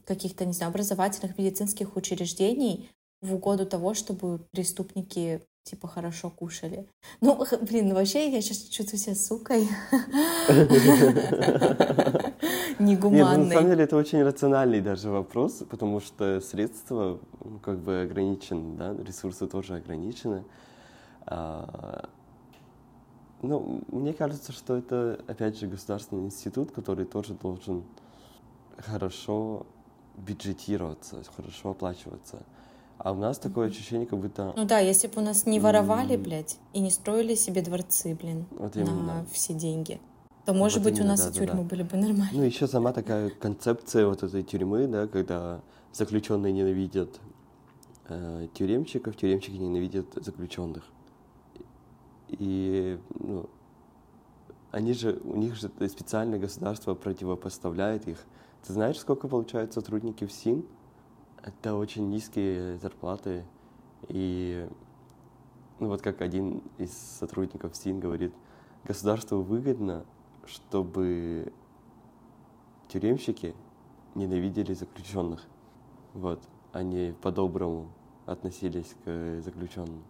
[0.05, 2.91] каких-то, не знаю, образовательных медицинских учреждений
[3.23, 6.87] в угоду того, чтобы преступники типа хорошо кушали.
[7.21, 9.69] Ну, блин, ну вообще я сейчас чувствую себя сукой.
[12.79, 13.39] Негуманной.
[13.39, 17.19] Нет, на самом деле это очень рациональный даже вопрос, потому что средства
[17.63, 20.45] как бы ограничены, да, ресурсы тоже ограничены.
[21.27, 22.09] А,
[23.43, 27.85] ну, мне кажется, что это, опять же, государственный институт, который тоже должен
[28.79, 29.67] хорошо
[30.17, 32.43] бюджетироваться, хорошо оплачиваться.
[32.99, 34.53] А у нас такое ощущение, как будто...
[34.57, 38.47] Ну да, если бы у нас не воровали, блядь, и не строили себе дворцы, блин,
[38.53, 40.01] вот на все деньги,
[40.45, 41.69] то, может вот быть, именно, у нас да, и тюрьмы да.
[41.69, 42.31] были бы нормальные.
[42.33, 45.61] Ну, еще сама такая концепция вот этой тюрьмы, да, когда
[45.93, 47.21] заключенные ненавидят
[48.09, 50.85] э, тюремщиков, тюремщики ненавидят заключенных.
[52.29, 53.49] И, ну,
[54.71, 58.19] они же, у них же специальное государство противопоставляет их.
[58.67, 60.65] Ты знаешь, сколько получают сотрудники в СИН?
[61.45, 63.45] Это очень низкие зарплаты.
[64.09, 64.67] И
[65.79, 68.33] ну вот как один из сотрудников СИН говорит,
[68.85, 70.07] государству выгодно,
[70.47, 71.53] чтобы
[72.89, 73.55] тюремщики
[74.15, 75.45] ненавидели заключенных.
[76.15, 76.41] Вот.
[76.73, 77.89] Они по-доброму
[78.25, 80.03] относились к заключенным.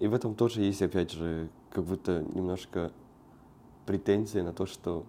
[0.00, 2.90] И в этом тоже есть, опять же, как будто немножко
[3.86, 5.04] претензия на то, что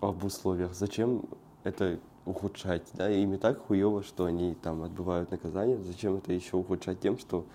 [0.00, 0.74] об условиях.
[0.74, 1.24] Зачем
[1.64, 1.98] это
[2.30, 7.00] ухудшать, да, им и так хуево, что они там отбывают наказание, зачем это еще ухудшать
[7.00, 7.46] тем, что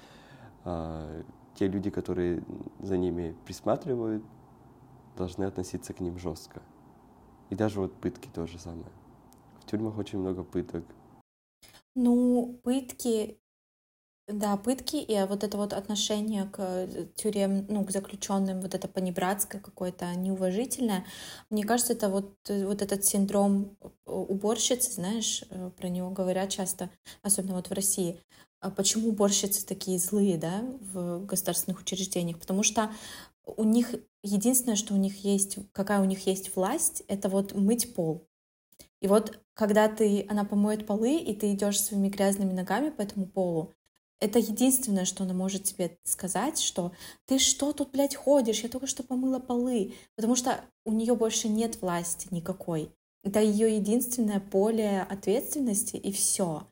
[0.63, 1.23] а,
[1.55, 2.43] те люди, которые
[2.79, 4.23] за ними присматривают,
[5.17, 6.61] должны относиться к ним жестко.
[7.49, 8.91] И даже вот пытки то же самое.
[9.59, 10.83] В тюрьмах очень много пыток.
[11.95, 13.39] Ну, пытки
[14.27, 18.87] да, пытки и вот это вот отношение к э, тюрем, ну, к заключенным, вот это
[18.87, 21.05] понебратское какое-то, неуважительное.
[21.51, 25.43] Мне кажется, это вот, э, вот этот синдром э, уборщицы, знаешь,
[25.77, 26.89] про него говорят часто,
[27.21, 28.19] особенно вот в России.
[28.61, 32.39] А почему уборщицы такие злые, да, в государственных учреждениях?
[32.39, 32.91] Потому что
[33.45, 37.93] у них единственное, что у них есть, какая у них есть власть, это вот мыть
[37.93, 38.27] пол.
[39.01, 43.27] И вот когда ты, она помоет полы, и ты идешь своими грязными ногами по этому
[43.27, 43.74] полу,
[44.19, 46.91] это единственное, что она может тебе сказать, что
[47.25, 51.47] ты что тут, блядь, ходишь, я только что помыла полы, потому что у нее больше
[51.47, 52.91] нет власти никакой.
[53.23, 56.67] Это ее единственное поле ответственности и все.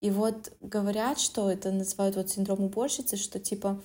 [0.00, 3.82] И вот говорят, что это называют вот синдром уборщицы, что типа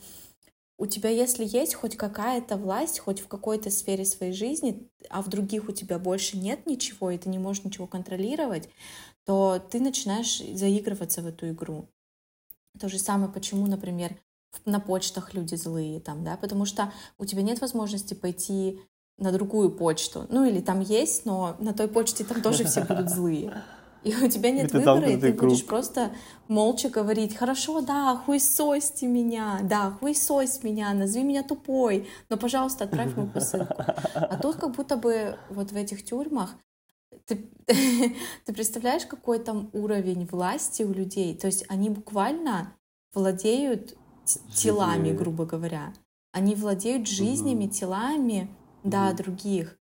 [0.78, 5.30] у тебя, если есть хоть какая-то власть, хоть в какой-то сфере своей жизни, а в
[5.30, 8.69] других у тебя больше нет ничего, и ты не можешь ничего контролировать,
[9.26, 11.88] то ты начинаешь заигрываться в эту игру.
[12.81, 14.15] То же самое, почему, например,
[14.65, 18.81] на почтах люди злые там, да, потому что у тебя нет возможности пойти
[19.19, 20.25] на другую почту.
[20.29, 23.53] Ну или там есть, но на той почте там тоже все будут злые.
[24.03, 25.51] И у тебя нет это выбора, и ты круг.
[25.51, 26.09] будешь просто
[26.47, 33.15] молча говорить, хорошо, да, хуесосьте меня, да, хуесось меня, назови меня тупой, но, пожалуйста, отправь
[33.15, 33.75] мою посылку.
[33.77, 36.55] А тут как будто бы вот в этих тюрьмах
[37.25, 37.49] ты,
[38.45, 41.36] ты представляешь, какой там уровень власти у людей?
[41.36, 42.75] То есть они буквально
[43.13, 43.95] владеют
[44.53, 45.93] телами, грубо говоря.
[46.31, 47.73] Они владеют жизнями, угу.
[47.73, 48.49] телами,
[48.84, 48.91] угу.
[48.91, 49.77] да, других.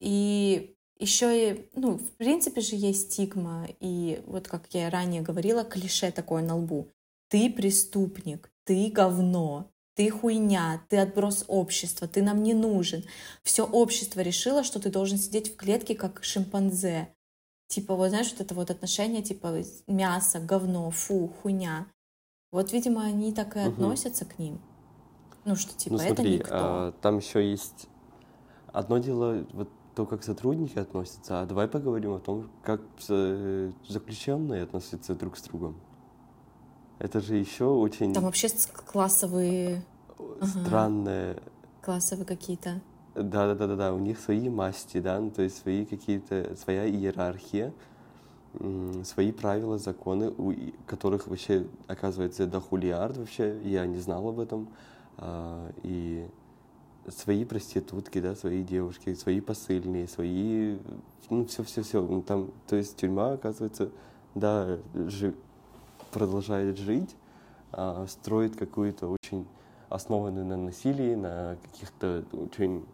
[0.00, 5.64] И еще и, ну, в принципе же есть стигма, и вот как я ранее говорила,
[5.64, 6.88] клише такое на лбу.
[7.28, 13.02] Ты преступник, ты говно, ты хуйня, ты отброс общества, ты нам не нужен.
[13.42, 17.08] Все общество решило, что ты должен сидеть в клетке, как шимпанзе.
[17.68, 21.86] Типа, вот знаешь, вот это вот отношение, типа, мясо, говно, фу, хуйня.
[22.52, 23.70] Вот, видимо, они так и угу.
[23.70, 24.60] относятся к ним.
[25.46, 26.54] Ну, что, типа, ну, смотри, это никто.
[26.54, 27.88] А, там еще есть
[28.72, 32.82] одно дело, вот то, как сотрудники относятся, а давай поговорим о том, как
[33.88, 35.80] заключенные относятся друг с другом.
[36.98, 38.12] Это же еще очень...
[38.14, 38.48] Там вообще
[38.86, 39.82] классовые...
[40.40, 41.32] Странные...
[41.32, 41.42] Ага.
[41.82, 42.80] Классовые какие-то.
[43.14, 43.94] Да, да, да, да, да.
[43.94, 47.72] У них свои масти, да, ну, то есть свои какие-то, своя иерархия,
[49.04, 50.54] свои правила, законы, у
[50.86, 54.68] которых вообще, оказывается, дохулиард вообще, я не знал об этом.
[55.18, 56.26] А, и
[57.08, 60.78] свои проститутки, да, свои девушки, свои посыльные, свои,
[61.30, 62.22] ну, все-все-все.
[62.26, 63.90] Там, то есть тюрьма, оказывается,
[64.34, 64.78] да,
[66.10, 67.14] продолжает жить,
[67.72, 69.46] а, строит какую-то очень
[69.88, 72.84] основанную на насилии, на каких-то очень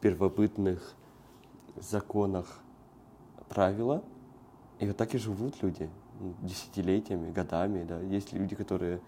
[0.00, 0.94] первобытных
[1.76, 2.60] законах
[3.48, 4.02] правила.
[4.80, 5.88] И вот так и живут люди
[6.42, 8.00] десятилетиями, годами, да.
[8.00, 9.00] Есть люди, которые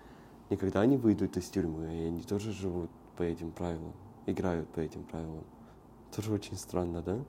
[0.50, 3.92] никогда не выйдут из тюрьмы, и они тоже живут по этим правилам
[4.26, 5.44] играют по этим правилам.
[6.14, 7.24] Тоже очень странно, да?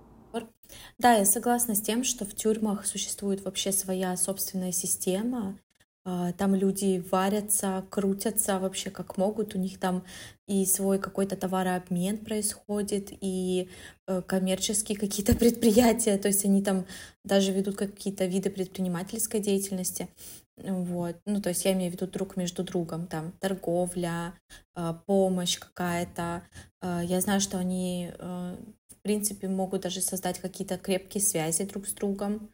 [0.98, 5.60] Да, я согласна с тем, что в тюрьмах существует вообще своя собственная система.
[6.08, 9.56] А, там люди варятся, крутятся вообще как могут.
[9.56, 10.04] У них там
[10.48, 13.70] и свой какой-то товарообмен происходит, и
[14.08, 16.18] э, коммерческие какие-то предприятия.
[16.18, 16.86] То есть они там
[17.24, 20.08] даже ведут какие-то виды предпринимательской деятельности.
[20.58, 21.18] Вот.
[21.26, 24.36] Ну, то есть я имею в виду друг между другом, там, торговля,
[24.76, 26.44] а, помощь какая-то.
[26.82, 28.56] А, я знаю, что они, а,
[28.90, 32.50] в принципе, могут даже создать какие-то крепкие связи друг с другом.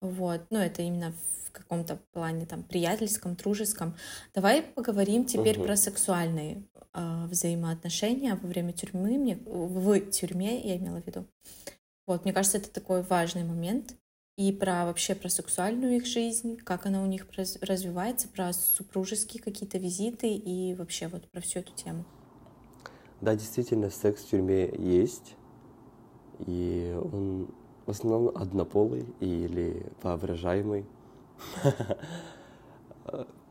[0.00, 0.42] Вот.
[0.50, 1.12] Ну, это именно
[1.52, 3.94] каком-то плане, там, приятельском, дружеском.
[4.34, 5.66] Давай поговорим теперь угу.
[5.66, 11.24] про сексуальные взаимоотношения во время тюрьмы, мне, в тюрьме я имела в виду.
[12.06, 13.94] Вот, мне кажется, это такой важный момент
[14.36, 17.26] и про вообще про сексуальную их жизнь, как она у них
[17.60, 22.04] развивается, про супружеские какие-то визиты и вообще вот про всю эту тему.
[23.20, 25.36] Да, действительно, секс в тюрьме есть,
[26.46, 27.48] и он
[27.86, 30.86] в основном однополый или воображаемый.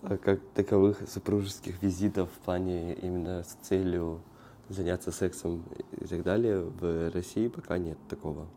[0.03, 4.21] А как таковых супружеских визитов в плане именно с целью
[4.67, 5.63] заняться сексом
[5.99, 8.47] и так далее в России пока нет такого.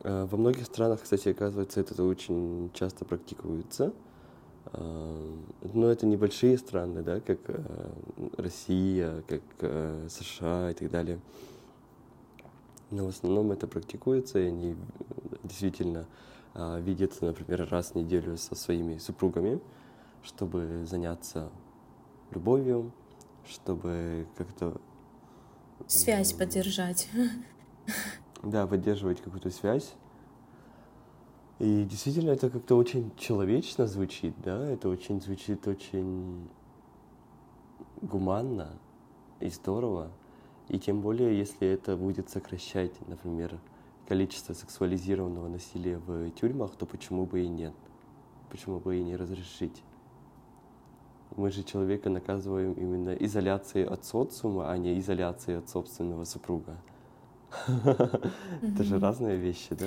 [0.00, 3.92] Э, во многих странах, кстати, оказывается, это очень часто практикуется.
[4.72, 5.34] Э,
[5.72, 7.90] но это небольшие страны, да, как э,
[8.36, 11.20] Россия, как США и так далее.
[12.90, 14.76] Но в основном это практикуется, и они
[15.42, 16.06] действительно
[16.80, 19.60] видятся, например, раз в неделю со своими супругами,
[20.22, 21.50] чтобы заняться
[22.30, 22.92] любовью,
[23.46, 24.80] чтобы как-то...
[25.86, 27.08] Связь поддержать.
[28.42, 29.94] Да, поддерживать какую-то связь.
[31.58, 36.48] И действительно это как-то очень человечно звучит, да, это очень звучит очень
[38.02, 38.78] гуманно
[39.40, 40.10] и здорово.
[40.68, 43.58] И тем более, если это будет сокращать, например,
[44.08, 47.74] количество сексуализированного насилия в тюрьмах, то почему бы и нет?
[48.50, 49.82] Почему бы и не разрешить?
[51.36, 56.80] Мы же человека наказываем именно изоляцией от социума, а не изоляцией от собственного супруга.
[58.62, 59.86] Это же разные вещи, да?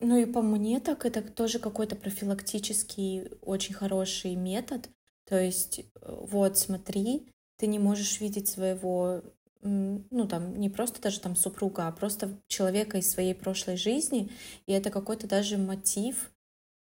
[0.00, 4.90] Ну и по мне так это тоже какой-то профилактический очень хороший метод.
[5.24, 5.84] То есть э,
[6.30, 9.22] вот смотри, ты не можешь видеть своего,
[9.66, 14.30] ну там не просто даже там супруга, а просто человека из своей прошлой жизни,
[14.66, 16.30] и это какой-то даже мотив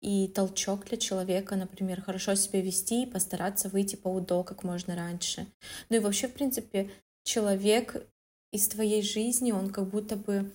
[0.01, 4.97] и толчок для человека, например, хорошо себя вести и постараться выйти по УДО как можно
[4.97, 5.47] раньше.
[5.91, 6.91] Ну и вообще, в принципе,
[7.23, 8.07] человек
[8.51, 10.51] из твоей жизни, он как будто бы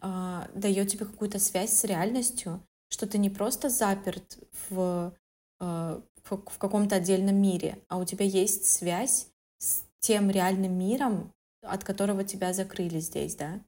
[0.00, 5.12] а, дает тебе какую-то связь с реальностью, что ты не просто заперт в,
[5.58, 11.32] а, в, каком-то отдельном мире, а у тебя есть связь с тем реальным миром,
[11.68, 13.60] от которого тебя закрыли здесь, да?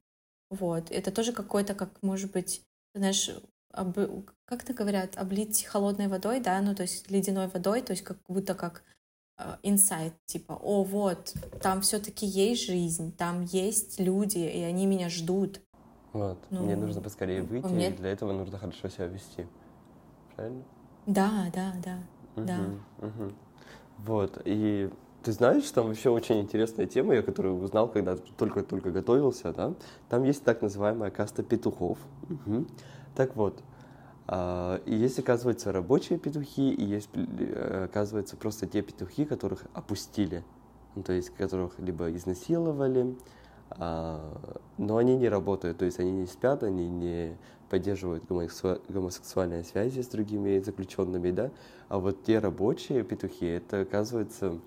[0.49, 0.91] Вот.
[0.91, 2.63] Это тоже какой-то, как, может быть,
[2.95, 3.29] знаешь,
[3.71, 3.97] об...
[4.45, 8.17] как это говорят, облить холодной водой, да, ну, то есть ледяной водой, то есть как
[8.27, 8.83] будто как
[9.37, 15.09] э, инсайт, типа, о, вот, там все-таки есть жизнь, там есть люди, и они меня
[15.09, 15.61] ждут.
[16.13, 17.89] Вот, ну, мне нужно поскорее выйти, мне...
[17.89, 19.45] и для этого нужно хорошо себя вести.
[20.35, 20.63] Правильно?
[21.05, 21.99] Да, да, да,
[22.35, 22.59] угу, да.
[22.97, 23.33] Угу.
[23.99, 24.89] Вот, и
[25.23, 29.73] ты знаешь, там вообще очень интересная тема, я которую узнал, когда только-только готовился, да?
[30.07, 31.97] Там есть так называемая каста петухов.
[32.29, 32.65] Угу.
[33.15, 33.61] Так вот,
[34.31, 40.43] и есть, оказывается, рабочие петухи, и есть, э, оказывается, просто те петухи, которых опустили,
[40.95, 43.15] ну, то есть которых либо изнасиловали,
[43.71, 44.21] а,
[44.77, 47.37] но они не работают, то есть они не спят, они не
[47.69, 51.49] поддерживают гомосексуальные связи с другими заключенными, да,
[51.87, 54.59] а вот те рабочие петухи, это, оказывается,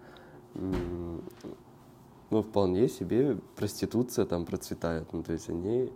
[0.55, 5.12] ну, вполне себе проституция там процветает.
[5.12, 5.93] Ну, то есть они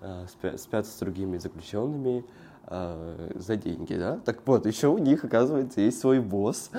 [0.00, 2.24] э, спят, спят с другими заключенными
[2.66, 4.18] э, за деньги, да?
[4.24, 6.70] Так вот, еще у них, оказывается, есть свой босс,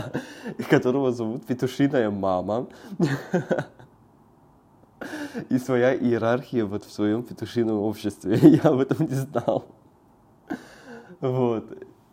[0.70, 2.68] которого зовут Петушиная мама.
[5.50, 8.38] И своя иерархия вот в своем петушином обществе.
[8.42, 9.64] Я об этом не знал.
[11.20, 11.64] Вот.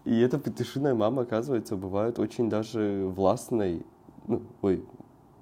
[0.03, 3.85] И эта петушиная мама, оказывается, бывает очень даже властной
[4.27, 4.85] ну, ой,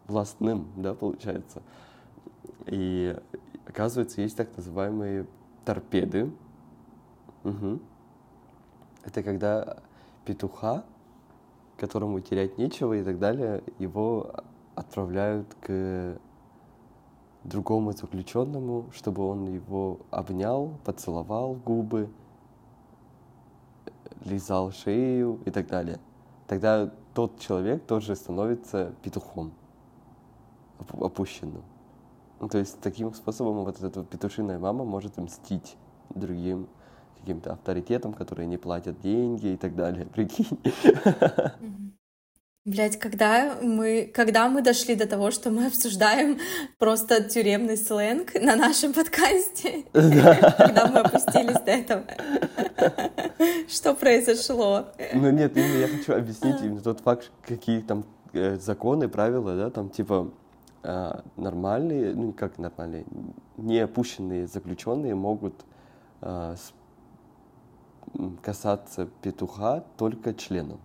[0.07, 1.61] властным, да, получается.
[2.65, 3.15] И
[3.65, 5.27] оказывается, есть так называемые
[5.65, 6.31] торпеды.
[7.43, 7.79] Угу.
[9.05, 9.77] Это когда
[10.25, 10.83] петуха,
[11.77, 14.31] которому терять нечего и так далее, его
[14.75, 16.19] отправляют к
[17.43, 22.09] другому заключенному, чтобы он его обнял, поцеловал губы,
[24.25, 25.99] лизал шею и так далее.
[26.47, 29.53] Тогда тот человек тоже становится петухом
[30.91, 31.63] опущенным.
[32.39, 35.75] Ну, то есть таким способом вот эта петушиная мама может мстить
[36.09, 36.67] другим
[37.19, 40.05] каким-то авторитетам, которые не платят деньги и так далее.
[40.13, 41.88] Прикинь.
[42.69, 46.37] Блять, когда мы, когда мы дошли до того, что мы обсуждаем
[46.77, 52.03] просто тюремный сленг на нашем подкасте, когда мы опустились до этого,
[53.67, 54.85] что произошло?
[55.15, 59.89] Ну нет, я хочу объяснить именно тот факт, какие там э, законы, правила, да, там
[59.89, 60.31] типа
[60.83, 63.03] э, нормальные, ну как нормальные,
[63.57, 65.55] не опущенные заключенные могут
[66.21, 66.55] э,
[68.43, 70.79] касаться петуха только членом.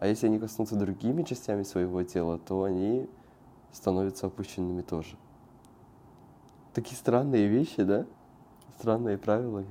[0.00, 3.06] А если они коснутся другими частями своего тела, то они
[3.70, 5.14] становятся опущенными тоже.
[6.72, 8.06] Такие странные вещи, да?
[8.78, 9.62] Странные правила.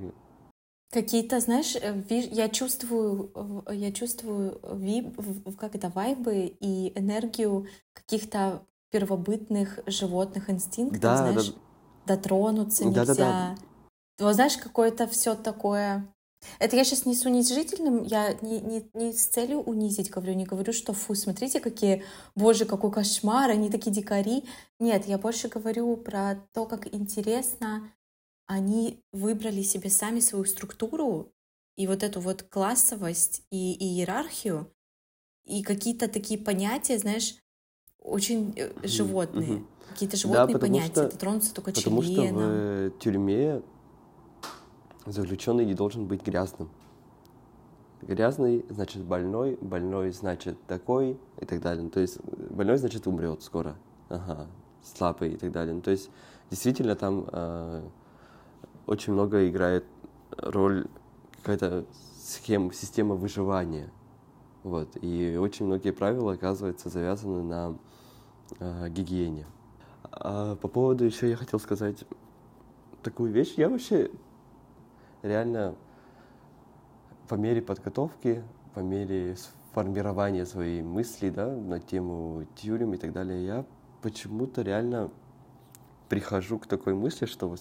[0.92, 3.32] Какие-то, знаешь, э, я чувствую,
[3.70, 5.18] я чувствую виб,
[5.58, 11.54] как это, вайбы и энергию каких-то первобытных животных инстинктов, да, знаешь,
[12.06, 12.14] да.
[12.14, 13.14] дотронуться да, нельзя.
[13.14, 13.56] Да,
[14.18, 14.24] да.
[14.26, 16.12] Вот знаешь, какое-то все такое
[16.58, 20.44] это я сейчас не с унизительным, я не, не, не с целью унизить говорю, не
[20.44, 24.44] говорю, что фу, смотрите, какие, боже, какой кошмар, они такие дикари.
[24.78, 27.90] Нет, я больше говорю про то, как интересно
[28.50, 31.32] они выбрали себе сами свою структуру
[31.76, 34.72] и вот эту вот классовость и, и иерархию,
[35.44, 37.36] и какие-то такие понятия, знаешь,
[38.00, 39.50] очень э, животные.
[39.50, 39.66] Mm-hmm.
[39.90, 40.92] Какие-то животные да, понятия.
[40.92, 42.34] Что, Дотронуться только потому членом.
[42.34, 43.62] Потому что в тюрьме
[45.06, 46.68] заключенный не должен быть грязным.
[48.02, 51.84] Грязный значит больной, больной значит такой и так далее.
[51.84, 52.18] Ну, то есть
[52.50, 53.76] больной значит умрет скоро,
[54.08, 54.46] ага,
[54.82, 55.74] слабый и так далее.
[55.74, 56.10] Ну, то есть
[56.50, 57.82] действительно там э,
[58.86, 59.84] очень много играет
[60.36, 60.86] роль
[61.38, 61.84] какая-то
[62.16, 63.90] схема, система выживания.
[64.62, 64.96] Вот.
[65.00, 67.76] И очень многие правила, оказывается, завязаны на
[68.58, 69.46] э, гигиене.
[70.12, 72.04] А по поводу еще я хотел сказать
[73.02, 73.54] такую вещь.
[73.56, 74.10] Я вообще
[75.22, 75.74] реально
[77.28, 78.42] по мере подготовки,
[78.74, 79.36] по мере
[79.72, 83.64] формирования своей мысли да, на тему тюрем и так далее, я
[84.02, 85.10] почему-то реально
[86.08, 87.54] прихожу к такой мысли, что,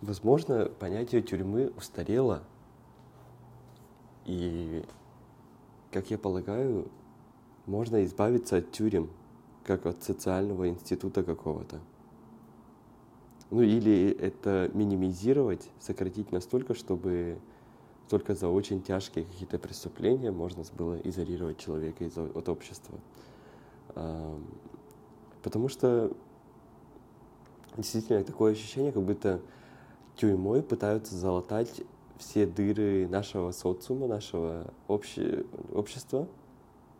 [0.00, 2.44] возможно, понятие тюрьмы устарело.
[4.24, 4.84] И,
[5.90, 6.88] как я полагаю,
[7.66, 9.10] можно избавиться от тюрем,
[9.64, 11.80] как от социального института какого-то.
[13.52, 17.38] Ну или это минимизировать, сократить настолько, чтобы
[18.08, 22.98] только за очень тяжкие какие-то преступления можно было изолировать человека из, от общества.
[25.42, 26.16] Потому что
[27.76, 29.42] действительно такое ощущение, как будто
[30.16, 31.82] тюрьмой пытаются залатать
[32.16, 35.44] все дыры нашего социума, нашего обще...
[35.74, 36.26] общества,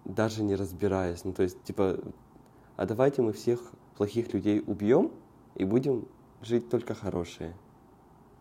[0.05, 1.24] даже не разбираясь.
[1.24, 1.98] Ну, то есть, типа,
[2.76, 5.12] а давайте мы всех плохих людей убьем
[5.55, 6.07] и будем
[6.43, 7.57] жить только хорошие.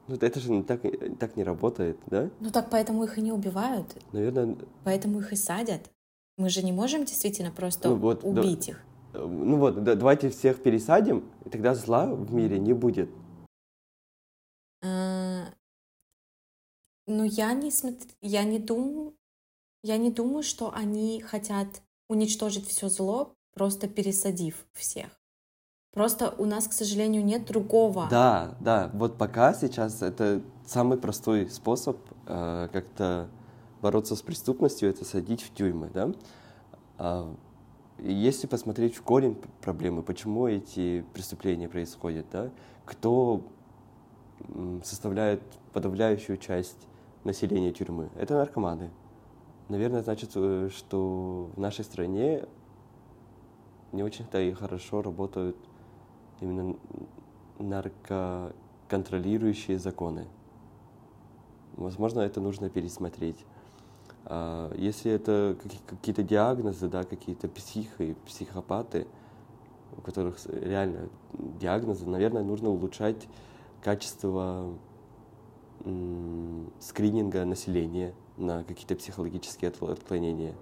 [0.08, 0.82] Ну, это же так,
[1.20, 2.30] так не работает, да?
[2.40, 3.96] Ну, так поэтому их и не убивают.
[4.12, 4.58] Наверное...
[4.84, 5.90] Поэтому их и садят.
[6.38, 8.84] Мы же не можем действительно просто ну, вот, убить да, их.
[9.14, 13.10] Ну вот, да, давайте всех пересадим, и тогда зла в мире не будет.
[14.84, 15.46] А,
[17.08, 18.06] ну, я не смотр...
[18.22, 19.14] я не думаю,
[19.84, 25.21] я не думаю, что они хотят уничтожить все зло, просто пересадив всех.
[25.94, 28.08] Просто у нас, к сожалению, нет другого.
[28.10, 28.90] Да, да.
[28.94, 33.28] Вот пока сейчас это самый простой способ э, как-то
[33.82, 36.12] бороться с преступностью, это садить в тюрьмы, да.
[36.98, 37.36] А,
[38.00, 42.52] если посмотреть в корень проблемы, почему эти преступления происходят, да,
[42.86, 43.42] кто
[44.84, 45.42] составляет
[45.74, 46.88] подавляющую часть
[47.26, 48.92] населения тюрьмы, это наркоманы.
[49.68, 52.46] Наверное, значит, э, что в нашей стране
[53.92, 55.58] не очень-то и хорошо работают
[56.42, 56.76] именно
[57.60, 60.28] наркоконтролирующие законы.
[61.78, 63.46] Возможно, это нужно пересмотреть.
[64.26, 65.56] А, если это
[65.88, 69.08] какие-то диагнозы, да, какие-то психи, психопаты,
[69.98, 73.28] у которых реально диагнозы, наверное, нужно улучшать
[73.82, 74.74] качество
[76.80, 80.54] скрининга населения на какие-то психологические отклонения,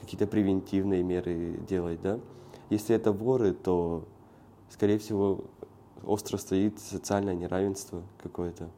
[0.00, 2.20] какие-то превентивные меры делать, да.
[2.68, 4.04] Если это воры, то
[4.70, 5.44] скорее всего,
[6.04, 8.70] остро стоит социальное неравенство какое-то.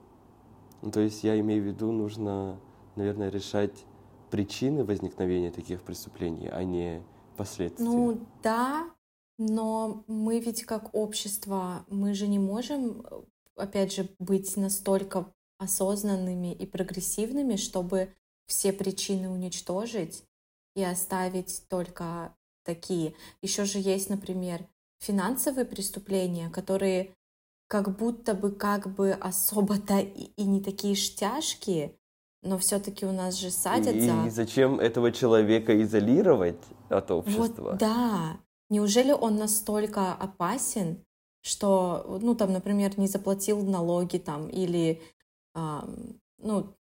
[0.83, 2.59] Ну, то есть я имею в виду, нужно,
[2.97, 3.85] наверное, решать
[4.31, 7.03] причины возникновения таких преступлений, а не
[7.37, 7.85] последствия.
[7.85, 8.91] Ну да,
[9.39, 13.05] но мы ведь как общество, мы же не можем,
[13.57, 18.15] опять же, быть настолько осознанными и прогрессивными, чтобы
[18.47, 20.25] все причины уничтожить
[20.75, 22.35] и оставить только
[22.65, 23.15] такие.
[23.43, 24.67] Еще же есть, например,
[25.01, 27.15] финансовые преступления, которые
[27.69, 31.95] как будто бы как бы особо-то и, и не такие ж тяжкие,
[32.43, 34.27] но все-таки у нас же садят и, за...
[34.27, 37.71] И зачем этого человека изолировать от общества?
[37.71, 38.39] Вот, да.
[38.71, 41.05] Неужели он настолько опасен,
[41.43, 45.03] что, ну, там, например, не заплатил налоги там или,
[45.55, 45.81] э,
[46.39, 46.75] ну,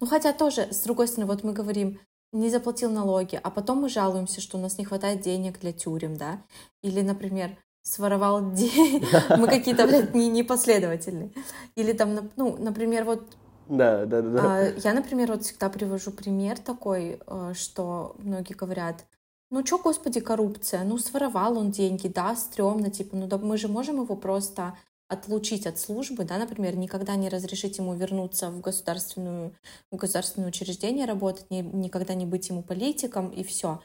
[0.00, 2.00] ну, хотя тоже, с другой стороны, вот мы говорим,
[2.34, 6.16] не заплатил налоги, а потом мы жалуемся, что у нас не хватает денег для тюрем,
[6.16, 6.42] да,
[6.82, 9.06] или, например, своровал деньги,
[9.38, 11.30] мы какие-то, блядь, не, непоследовательные,
[11.76, 13.22] или там, ну, например, вот
[13.66, 14.40] да, да, да.
[14.42, 19.06] А, я, например, вот всегда привожу пример такой, э, что многие говорят,
[19.50, 23.68] ну что, господи, коррупция, ну своровал он деньги, да, стрёмно, типа, ну да мы же
[23.68, 24.76] можем его просто
[25.08, 29.54] отлучить от службы, да, например, никогда не разрешить ему вернуться в государственную,
[29.90, 33.80] в государственное учреждение работать, не, никогда не быть ему политиком и все.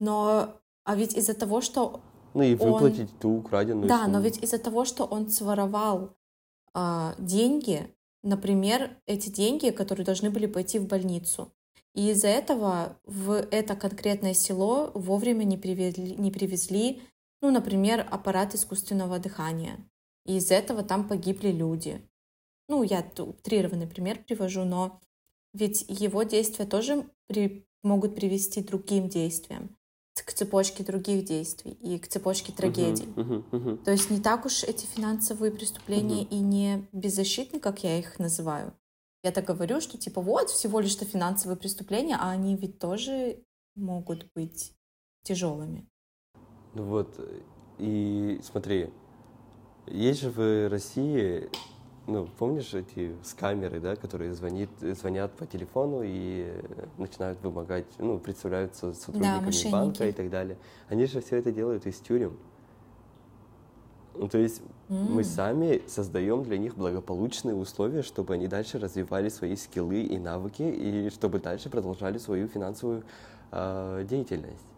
[0.00, 2.00] Но а ведь из-за того, что
[2.34, 3.18] ну и выплатить он...
[3.20, 4.12] ту украденную Да, сумму.
[4.12, 6.10] но ведь из-за того, что он своровал
[6.74, 11.52] а, деньги, например, эти деньги, которые должны были пойти в больницу,
[11.94, 17.02] и из-за этого в это конкретное село вовремя не привезли, не привезли
[17.44, 19.76] ну, например, аппарат искусственного дыхания.
[20.24, 22.00] И из этого там погибли люди.
[22.68, 25.00] Ну, я утрированный пример привожу, но
[25.52, 29.76] ведь его действия тоже при, могут привести к другим действиям,
[30.14, 33.04] к цепочке других действий и к цепочке трагедий.
[33.04, 33.84] Uh-huh, uh-huh, uh-huh.
[33.84, 36.30] То есть не так уж эти финансовые преступления uh-huh.
[36.30, 38.72] и не беззащитны, как я их называю.
[39.22, 43.42] Я так говорю, что типа вот всего лишь что финансовые преступления, а они ведь тоже
[43.74, 44.74] могут быть
[45.22, 45.88] тяжелыми.
[46.74, 47.18] Ну вот,
[47.78, 48.90] и смотри,
[49.86, 51.48] есть же в России,
[52.06, 56.52] ну, помнишь эти с камеры, да, которые звонит, звонят по телефону и
[56.98, 60.56] начинают вымогать, ну, представляются сотрудниками да, банка и так далее.
[60.88, 62.36] Они же все это делают из тюрем.
[64.16, 65.10] Ну, то есть mm.
[65.10, 70.62] мы сами создаем для них благополучные условия, чтобы они дальше развивали свои скиллы и навыки,
[70.62, 73.02] и чтобы дальше продолжали свою финансовую
[73.50, 74.73] э, деятельность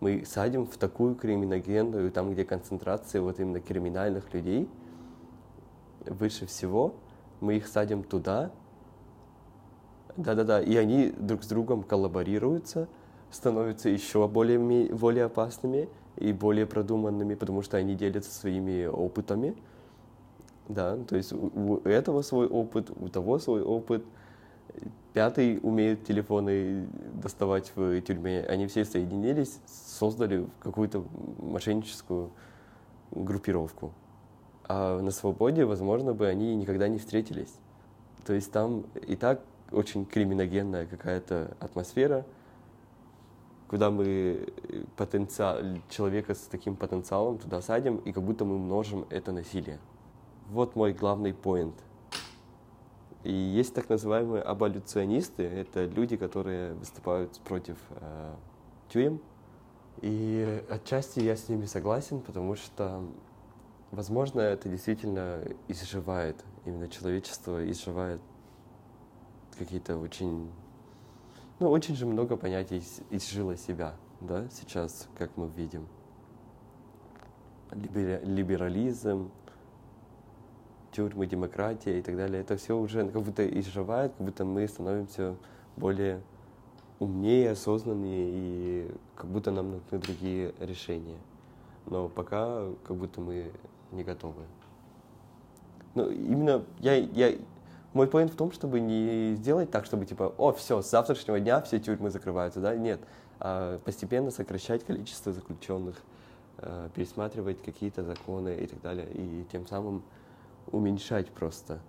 [0.00, 4.68] мы садим в такую криминогенную, там, где концентрация вот именно криминальных людей
[6.06, 6.94] выше всего,
[7.40, 8.50] мы их садим туда,
[10.16, 12.88] да-да-да, и они друг с другом коллаборируются,
[13.30, 14.58] становятся еще более,
[14.94, 19.56] более опасными и более продуманными, потому что они делятся своими опытами,
[20.68, 24.04] да, то есть у, у этого свой опыт, у того свой опыт–
[25.12, 28.44] Пятый умеет телефоны доставать в тюрьме.
[28.48, 31.04] Они все соединились, создали какую-то
[31.38, 32.30] мошенническую
[33.10, 33.92] группировку.
[34.64, 37.54] А на свободе, возможно, бы они никогда не встретились.
[38.26, 39.40] То есть там и так
[39.72, 42.24] очень криминогенная какая-то атмосфера.
[43.68, 44.48] куда мы
[44.96, 45.58] потенциал,
[45.90, 49.78] человека с таким потенциалом туда садим, и как будто мы множим это насилие.
[50.48, 51.74] Вот мой главный поинт.
[53.24, 58.34] И есть так называемые аболюционисты, это люди, которые выступают против э,
[58.88, 59.20] тюрем.
[60.00, 63.02] И отчасти я с ними согласен, потому что,
[63.90, 68.20] возможно, это действительно изживает, именно человечество изживает
[69.58, 70.48] какие-то очень,
[71.58, 75.88] ну, очень же много понятий изжило себя, да, сейчас, как мы видим.
[77.72, 79.32] Либерализм,
[80.92, 85.36] тюрьмы, демократия и так далее, это все уже как будто изживает, как будто мы становимся
[85.76, 86.22] более
[86.98, 91.18] умнее, осознаннее, и как будто нам нужны другие решения.
[91.86, 93.50] Но пока как будто мы
[93.92, 94.42] не готовы.
[95.94, 97.36] Но именно я, я,
[97.92, 101.60] мой point в том, чтобы не сделать так, чтобы типа, о, все, с завтрашнего дня
[101.62, 102.76] все тюрьмы закрываются, да?
[102.76, 103.00] Нет.
[103.40, 105.96] А постепенно сокращать количество заключенных,
[106.58, 110.02] а, пересматривать какие-то законы и так далее, и тем самым
[110.72, 111.80] уменьшать просто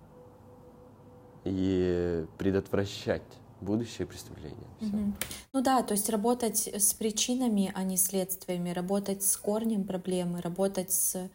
[1.44, 3.22] и предотвращать
[3.60, 4.68] будущее преступление.
[4.80, 5.12] Угу.
[5.52, 10.92] Ну да, то есть работать с причинами, а не следствиями, работать с корнем проблемы, работать
[10.92, 11.30] с,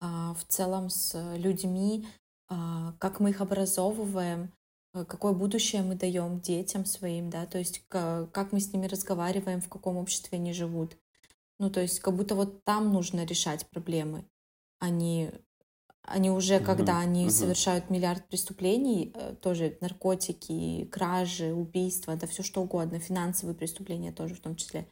[0.00, 2.06] а, в целом с людьми,
[2.48, 4.52] а, как мы их образовываем,
[4.94, 9.60] а, какое будущее мы даем детям своим, да, то есть как мы с ними разговариваем,
[9.60, 10.96] в каком обществе они живут.
[11.58, 14.26] Ну, то есть как будто вот там нужно решать проблемы,
[14.78, 15.32] а не
[16.06, 22.62] они уже, когда они совершают миллиард преступлений, э, тоже наркотики, кражи, убийства, да все что
[22.62, 24.86] угодно, финансовые преступления тоже в том числе.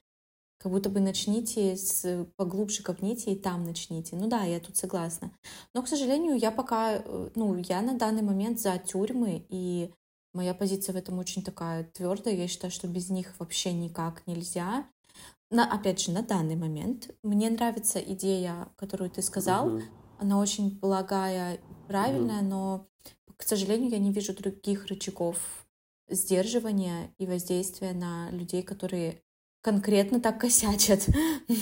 [0.59, 4.17] Как будто бы начните с, поглубже копните и там начните.
[4.17, 5.31] Ну да, я тут согласна.
[5.75, 9.93] Но, к сожалению, я пока, э, ну, я на данный момент за тюрьмы, и
[10.33, 12.35] моя позиция в этом очень такая твердая.
[12.35, 14.87] Я считаю, что без них вообще никак нельзя.
[15.51, 19.83] На, опять же, на данный момент мне нравится идея, которую ты сказал, угу
[20.19, 21.59] она очень благая,
[21.89, 22.49] правильная, mm-hmm.
[22.49, 22.87] но,
[23.37, 25.39] к сожалению, я не вижу других рычагов
[26.09, 29.23] сдерживания и воздействия на людей, которые
[29.62, 31.07] конкретно так косячат.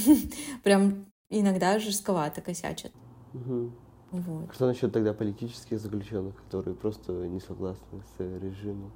[0.65, 2.93] Прям иногда жестковато косячат.
[3.33, 4.55] Вот.
[4.55, 8.93] Что насчет тогда политических заключенных, которые просто не согласны с режимом?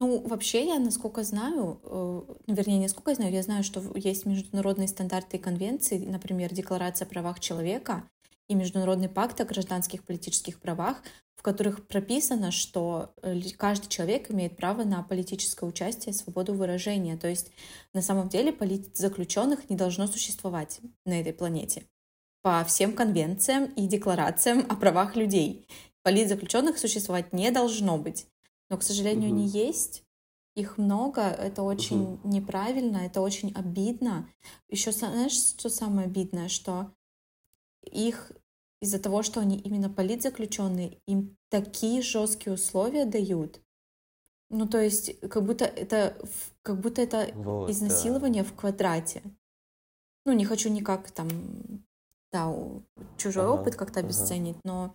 [0.00, 4.88] Ну, вообще, я, насколько знаю, э, вернее, насколько я знаю, я знаю, что есть международные
[4.88, 8.04] стандарты и конвенции, например, Декларация о правах человека,
[8.48, 11.02] и Международный пакт о гражданских политических правах,
[11.36, 17.16] в которых прописано, что э, каждый человек имеет право на политическое участие, свободу выражения.
[17.16, 17.50] То есть
[17.92, 21.84] на самом деле политзаключенных не должно существовать на этой планете
[22.42, 25.66] по всем конвенциям и декларациям о правах людей.
[26.04, 28.28] Политзаключенных существовать не должно быть.
[28.70, 29.36] Но, к сожалению, угу.
[29.36, 30.04] они есть.
[30.54, 32.28] Их много, это очень угу.
[32.28, 34.28] неправильно, это очень обидно.
[34.68, 36.92] Еще знаешь, что самое обидное, что
[37.86, 38.32] их
[38.80, 43.60] из-за того, что они именно политзаключенные, им такие жесткие условия дают.
[44.50, 46.16] Ну, то есть, как будто это,
[46.62, 48.48] как будто это вот, изнасилование да.
[48.48, 49.22] в квадрате.
[50.24, 51.28] Ну, не хочу никак там,
[52.32, 52.54] да,
[53.16, 54.08] чужой ага, опыт как-то ага.
[54.08, 54.94] обесценить, но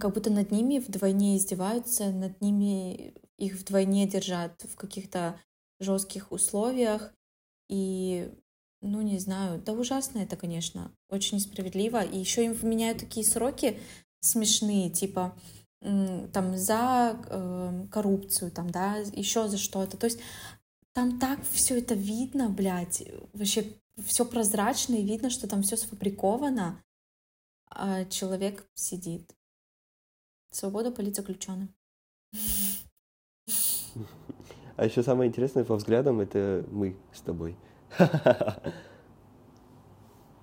[0.00, 5.40] как будто над ними вдвойне издеваются, над ними их вдвойне держат в каких-то
[5.80, 7.12] жестких условиях.
[7.68, 8.32] И
[8.80, 9.60] ну, не знаю.
[9.60, 10.92] Да ужасно это, конечно.
[11.08, 12.02] Очень несправедливо.
[12.02, 13.78] И еще им вменяют такие сроки
[14.20, 15.36] смешные, типа
[15.80, 19.96] там за э, коррупцию, там, да, еще за что-то.
[19.96, 20.18] То есть
[20.92, 23.64] там так все это видно, блядь, вообще
[24.04, 26.82] все прозрачно и видно, что там все сфабриковано,
[27.70, 29.36] а человек сидит.
[30.50, 31.72] Свобода политзаключенным.
[34.76, 37.56] А еще самое интересное по взглядам это мы с тобой.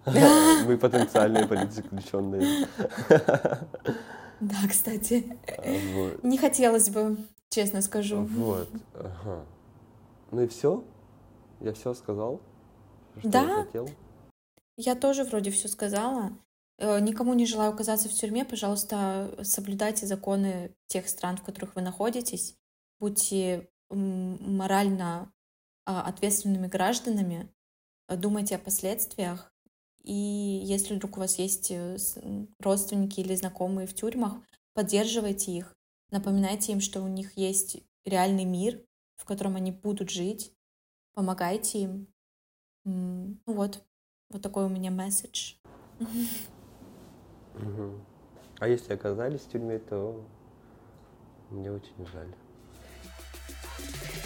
[0.06, 2.68] Мы потенциальные политзаключенные.
[4.40, 5.38] Да, кстати.
[6.24, 7.18] Не хотелось бы,
[7.50, 8.24] честно скажу.
[8.26, 8.70] Вот.
[10.32, 10.84] Ну и все?
[11.62, 12.42] Я все сказал?
[13.24, 13.44] да.
[13.44, 13.90] Я, хотел?
[14.78, 16.32] я тоже вроде все сказала.
[16.78, 18.46] Э, никому не желаю оказаться в тюрьме.
[18.46, 22.58] Пожалуйста, соблюдайте законы тех стран, в которых вы находитесь.
[23.00, 25.30] Будьте морально а,
[25.86, 27.50] ответственными гражданами,
[28.08, 29.52] а, думайте о последствиях.
[30.04, 31.98] И если вдруг у вас есть э,
[32.60, 34.34] родственники или знакомые в тюрьмах,
[34.74, 35.76] поддерживайте их,
[36.12, 38.84] напоминайте им, что у них есть реальный мир,
[39.16, 40.54] в котором они будут жить,
[41.14, 42.08] помогайте им.
[42.84, 43.84] Ну вот,
[44.30, 45.56] вот такой у меня месседж.
[48.60, 50.24] А если оказались в тюрьме, то
[51.50, 52.34] мне очень жаль.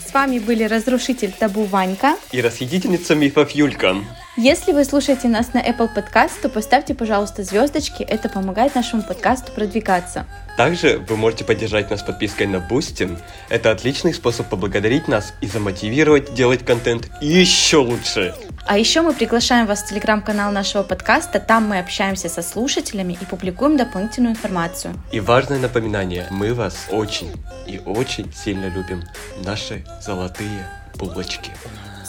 [0.10, 3.96] С вами были разрушитель табу Ванька и расхитительница мифов Юлька.
[4.42, 8.04] Если вы слушаете нас на Apple Podcast, то поставьте, пожалуйста, звездочки.
[8.04, 10.26] Это помогает нашему подкасту продвигаться.
[10.56, 13.20] Также вы можете поддержать нас подпиской на Boosty.
[13.50, 18.34] Это отличный способ поблагодарить нас и замотивировать делать контент еще лучше.
[18.66, 21.42] А еще мы приглашаем вас в телеграм-канал нашего подкаста.
[21.42, 24.94] Там мы общаемся со слушателями и публикуем дополнительную информацию.
[25.12, 27.30] И важное напоминание, мы вас очень
[27.68, 29.04] и очень сильно любим.
[29.44, 30.66] Наши золотые
[30.96, 31.52] булочки.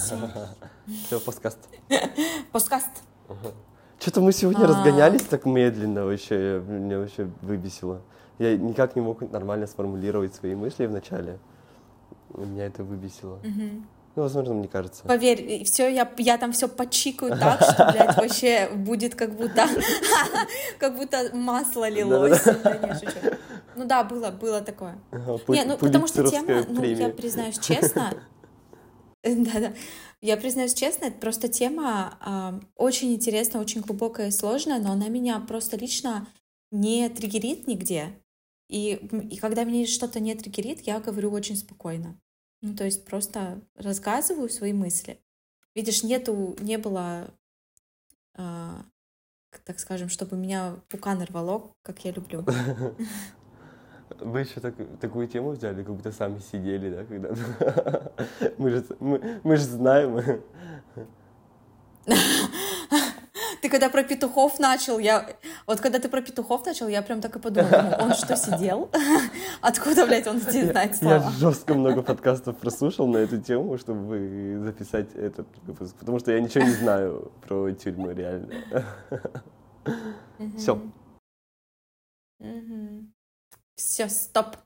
[0.86, 1.58] Все, подкаст.
[2.52, 2.90] Подкаст.
[3.98, 4.68] Что-то мы сегодня а.
[4.68, 8.00] разгонялись так медленно, вообще, меня вообще выбесило.
[8.38, 11.38] Я никак не мог нормально сформулировать свои мысли вначале.
[12.34, 13.38] Меня это выбесило.
[14.16, 15.04] Ну, возможно, мне кажется.
[15.04, 19.68] Поверь, все, я, я там все подчикаю так, что, блядь, вообще будет как будто,
[20.78, 22.44] как будто масло лилось.
[23.76, 24.98] Ну да, было, было такое.
[25.48, 28.12] не, ну, потому что тема, ну, я признаюсь честно,
[29.22, 29.74] да-да,
[30.20, 35.08] я признаюсь честно, это просто тема э, очень интересная, очень глубокая и сложная, но она
[35.08, 36.26] меня просто лично
[36.70, 38.14] не триггерит нигде.
[38.68, 38.94] И,
[39.30, 42.18] и когда меня что-то не триггерит, я говорю очень спокойно.
[42.62, 45.18] Ну, то есть просто рассказываю свои мысли.
[45.74, 47.34] Видишь, нету, не было,
[48.36, 48.82] э,
[49.64, 52.44] так скажем, чтобы меня пукан рвало, как я люблю.
[54.18, 57.30] Вы еще так, такую тему взяли, как будто сами сидели, да, когда
[58.58, 60.42] мы же мы, мы же знаем.
[63.60, 65.26] Ты когда про петухов начал, я...
[65.66, 68.88] Вот когда ты про петухов начал, я прям так и подумала, он что, сидел?
[69.60, 71.16] Откуда, блядь, он здесь знает слова?
[71.16, 76.40] Я жестко много подкастов прослушал на эту тему, чтобы записать этот выпуск, потому что я
[76.40, 78.54] ничего не знаю про тюрьмы, реально.
[80.56, 80.80] Все.
[83.80, 84.58] Все, стоп.